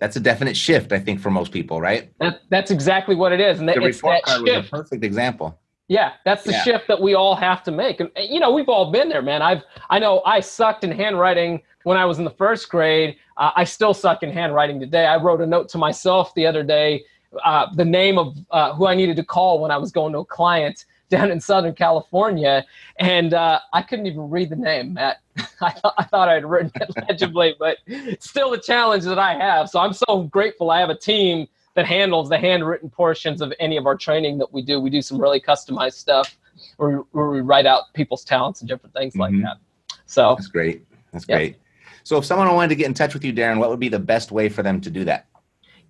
that's 0.00 0.16
a 0.16 0.20
definite 0.20 0.56
shift, 0.56 0.92
I 0.92 0.98
think, 0.98 1.20
for 1.20 1.30
most 1.30 1.52
people, 1.52 1.80
right? 1.80 2.10
That, 2.18 2.40
that's 2.48 2.70
exactly 2.70 3.14
what 3.14 3.32
it 3.32 3.40
is. 3.40 3.60
And 3.60 3.68
the 3.68 3.72
it's 3.72 3.98
report 3.98 4.22
card 4.24 4.42
was 4.42 4.50
a 4.50 4.62
perfect 4.68 5.04
example. 5.04 5.56
Yeah, 5.88 6.12
that's 6.24 6.44
the 6.44 6.52
yeah. 6.52 6.62
shift 6.62 6.88
that 6.88 7.00
we 7.00 7.14
all 7.14 7.34
have 7.34 7.62
to 7.64 7.72
make. 7.72 8.00
And 8.00 8.10
you 8.16 8.40
know, 8.40 8.52
we've 8.52 8.68
all 8.68 8.90
been 8.90 9.08
there, 9.08 9.22
man. 9.22 9.42
I've 9.42 9.62
I 9.90 9.98
know 9.98 10.22
I 10.24 10.40
sucked 10.40 10.84
in 10.84 10.90
handwriting 10.90 11.62
when 11.82 11.96
I 11.96 12.04
was 12.06 12.18
in 12.18 12.24
the 12.24 12.30
first 12.30 12.68
grade. 12.68 13.16
Uh, 13.36 13.50
I 13.56 13.64
still 13.64 13.92
suck 13.92 14.22
in 14.22 14.32
handwriting 14.32 14.80
today. 14.80 15.06
I 15.06 15.16
wrote 15.16 15.40
a 15.40 15.46
note 15.46 15.68
to 15.70 15.78
myself 15.78 16.32
the 16.34 16.46
other 16.46 16.62
day, 16.62 17.04
uh, 17.44 17.66
the 17.74 17.84
name 17.84 18.18
of 18.18 18.38
uh, 18.52 18.72
who 18.72 18.86
I 18.86 18.94
needed 18.94 19.16
to 19.16 19.24
call 19.24 19.60
when 19.60 19.70
I 19.70 19.78
was 19.78 19.90
going 19.90 20.12
to 20.12 20.20
a 20.20 20.24
client 20.24 20.84
down 21.10 21.30
in 21.30 21.40
Southern 21.40 21.74
California, 21.74 22.64
and 22.98 23.34
uh, 23.34 23.60
I 23.72 23.82
couldn't 23.82 24.06
even 24.06 24.30
read 24.30 24.48
the 24.48 24.56
name, 24.56 24.94
Matt. 24.94 25.18
I, 25.60 25.70
th- 25.70 25.94
I 25.98 26.04
thought 26.04 26.28
I 26.28 26.34
had 26.34 26.46
written 26.46 26.72
it 26.76 26.90
legibly, 27.08 27.54
but 27.58 27.78
still 28.20 28.52
a 28.54 28.60
challenge 28.60 29.04
that 29.04 29.18
I 29.18 29.34
have. 29.34 29.68
So 29.68 29.80
I'm 29.80 29.92
so 29.92 30.22
grateful 30.22 30.70
I 30.70 30.80
have 30.80 30.90
a 30.90 30.96
team 30.96 31.46
that 31.74 31.86
handles 31.86 32.28
the 32.28 32.38
handwritten 32.38 32.88
portions 32.90 33.42
of 33.42 33.52
any 33.60 33.76
of 33.76 33.86
our 33.86 33.96
training 33.96 34.38
that 34.38 34.52
we 34.52 34.62
do. 34.62 34.80
We 34.80 34.90
do 34.90 35.02
some 35.02 35.20
really 35.20 35.40
customized 35.40 35.94
stuff 35.94 36.36
where, 36.78 36.98
where 37.12 37.28
we 37.28 37.40
write 37.40 37.66
out 37.66 37.92
people's 37.94 38.24
talents 38.24 38.60
and 38.60 38.68
different 38.68 38.94
things 38.94 39.14
mm-hmm. 39.14 39.42
like 39.42 39.42
that. 39.42 39.58
So 40.06 40.34
that's 40.36 40.48
great. 40.48 40.84
That's 41.12 41.26
yeah. 41.28 41.36
great. 41.36 41.56
So 42.02 42.16
if 42.16 42.24
someone 42.24 42.52
wanted 42.54 42.70
to 42.70 42.74
get 42.76 42.86
in 42.86 42.94
touch 42.94 43.14
with 43.14 43.24
you, 43.24 43.32
Darren, 43.32 43.58
what 43.58 43.70
would 43.70 43.80
be 43.80 43.88
the 43.88 43.98
best 43.98 44.32
way 44.32 44.48
for 44.48 44.62
them 44.62 44.80
to 44.80 44.90
do 44.90 45.04
that? 45.04 45.26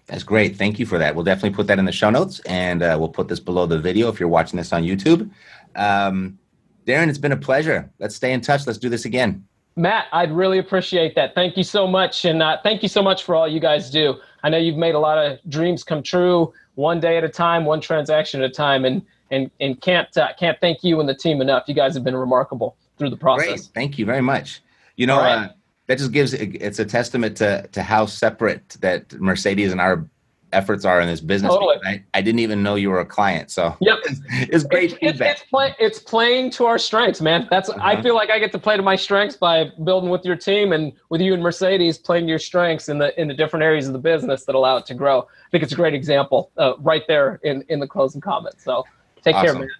That's 0.06 0.22
great. 0.22 0.56
Thank 0.56 0.78
you 0.78 0.86
for 0.86 0.98
that. 0.98 1.14
We'll 1.14 1.24
definitely 1.24 1.54
put 1.54 1.66
that 1.66 1.78
in 1.78 1.84
the 1.84 1.92
show 1.92 2.10
notes 2.10 2.40
and 2.46 2.82
uh, 2.82 2.96
we'll 2.98 3.08
put 3.08 3.28
this 3.28 3.40
below 3.40 3.66
the 3.66 3.78
video 3.78 4.08
if 4.08 4.18
you're 4.18 4.28
watching 4.28 4.56
this 4.56 4.72
on 4.72 4.82
YouTube. 4.82 5.30
Um, 5.74 6.38
Darren, 6.86 7.08
it's 7.08 7.18
been 7.18 7.32
a 7.32 7.36
pleasure. 7.36 7.90
Let's 7.98 8.14
stay 8.14 8.32
in 8.32 8.40
touch. 8.40 8.66
Let's 8.66 8.78
do 8.78 8.88
this 8.88 9.04
again. 9.04 9.44
Matt, 9.74 10.06
I'd 10.12 10.32
really 10.32 10.58
appreciate 10.58 11.14
that. 11.16 11.34
Thank 11.34 11.56
you 11.56 11.64
so 11.64 11.86
much. 11.86 12.24
And 12.24 12.42
uh, 12.42 12.58
thank 12.62 12.82
you 12.82 12.88
so 12.88 13.02
much 13.02 13.24
for 13.24 13.34
all 13.34 13.46
you 13.46 13.60
guys 13.60 13.90
do. 13.90 14.14
I 14.46 14.48
know 14.48 14.58
you've 14.58 14.76
made 14.76 14.94
a 14.94 15.00
lot 15.00 15.18
of 15.18 15.40
dreams 15.48 15.82
come 15.82 16.04
true 16.04 16.52
one 16.76 17.00
day 17.00 17.16
at 17.18 17.24
a 17.24 17.28
time, 17.28 17.64
one 17.64 17.80
transaction 17.80 18.40
at 18.42 18.48
a 18.48 18.52
time. 18.52 18.84
And, 18.84 19.02
and, 19.32 19.50
and 19.58 19.80
can't, 19.80 20.16
uh, 20.16 20.28
can't 20.38 20.56
thank 20.60 20.84
you 20.84 21.00
and 21.00 21.08
the 21.08 21.16
team 21.16 21.40
enough. 21.40 21.64
You 21.66 21.74
guys 21.74 21.94
have 21.94 22.04
been 22.04 22.14
remarkable 22.14 22.76
through 22.96 23.10
the 23.10 23.16
process. 23.16 23.46
Great. 23.46 23.60
Thank 23.74 23.98
you 23.98 24.06
very 24.06 24.22
much. 24.22 24.62
You 24.94 25.08
know, 25.08 25.18
right. 25.18 25.46
uh, 25.46 25.48
that 25.88 25.98
just 25.98 26.12
gives 26.12 26.32
it's 26.32 26.78
a 26.78 26.84
testament 26.84 27.36
to 27.38 27.66
to 27.72 27.82
how 27.82 28.06
separate 28.06 28.76
that 28.80 29.12
Mercedes 29.20 29.72
and 29.72 29.80
our 29.80 30.08
efforts 30.52 30.84
are 30.84 31.00
in 31.00 31.08
this 31.08 31.20
business. 31.20 31.52
Totally. 31.52 31.76
I, 31.84 32.02
I 32.14 32.22
didn't 32.22 32.40
even 32.40 32.62
know 32.62 32.74
you 32.74 32.90
were 32.90 33.00
a 33.00 33.06
client. 33.06 33.50
So 33.50 33.76
yep, 33.80 33.98
it's, 34.04 34.20
it's 34.30 34.64
great 34.64 34.92
it's, 34.92 35.00
feedback. 35.00 35.32
It's, 35.32 35.40
it's, 35.42 35.50
play, 35.50 35.74
it's, 35.78 35.98
playing 35.98 36.50
to 36.52 36.66
our 36.66 36.78
strengths, 36.78 37.20
man. 37.20 37.46
That's 37.50 37.68
uh-huh. 37.68 37.80
I 37.82 38.00
feel 38.02 38.14
like 38.14 38.30
I 38.30 38.38
get 38.38 38.52
to 38.52 38.58
play 38.58 38.76
to 38.76 38.82
my 38.82 38.96
strengths 38.96 39.36
by 39.36 39.70
building 39.84 40.10
with 40.10 40.24
your 40.24 40.36
team 40.36 40.72
and 40.72 40.92
with 41.08 41.20
you 41.20 41.34
and 41.34 41.42
Mercedes 41.42 41.98
playing 41.98 42.28
your 42.28 42.38
strengths 42.38 42.88
in 42.88 42.98
the 42.98 43.18
in 43.20 43.28
the 43.28 43.34
different 43.34 43.62
areas 43.62 43.86
of 43.86 43.92
the 43.92 43.98
business 43.98 44.44
that 44.44 44.54
allow 44.54 44.76
it 44.76 44.86
to 44.86 44.94
grow. 44.94 45.20
I 45.20 45.50
think 45.50 45.62
it's 45.62 45.72
a 45.72 45.76
great 45.76 45.94
example 45.94 46.50
uh, 46.56 46.74
right 46.78 47.02
there 47.08 47.40
in 47.42 47.64
in 47.68 47.80
the 47.80 47.86
closing 47.86 48.20
comments. 48.20 48.64
So 48.64 48.84
take 49.22 49.34
awesome. 49.34 49.46
care, 49.46 49.60
man. 49.60 49.70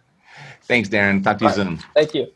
Thanks, 0.62 0.88
Darren. 0.88 1.22
Talk 1.22 1.38
to 1.38 1.44
you 1.44 1.52
soon. 1.52 1.78
Thank 1.94 2.14
you. 2.14 2.28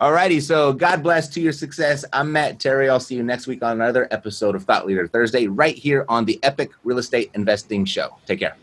Alrighty, 0.00 0.42
so 0.42 0.72
God 0.72 1.02
bless 1.02 1.28
to 1.28 1.40
your 1.40 1.52
success. 1.52 2.04
I'm 2.12 2.32
Matt 2.32 2.58
Theriault. 2.58 2.90
I'll 2.90 3.00
see 3.00 3.14
you 3.14 3.22
next 3.22 3.46
week 3.46 3.62
on 3.62 3.72
another 3.72 4.08
episode 4.10 4.54
of 4.54 4.64
Thought 4.64 4.86
Leader 4.86 5.06
Thursday, 5.06 5.46
right 5.46 5.76
here 5.76 6.04
on 6.08 6.24
the 6.24 6.38
Epic 6.42 6.70
Real 6.82 6.98
Estate 6.98 7.30
Investing 7.34 7.84
Show. 7.84 8.16
Take 8.26 8.40
care. 8.40 8.56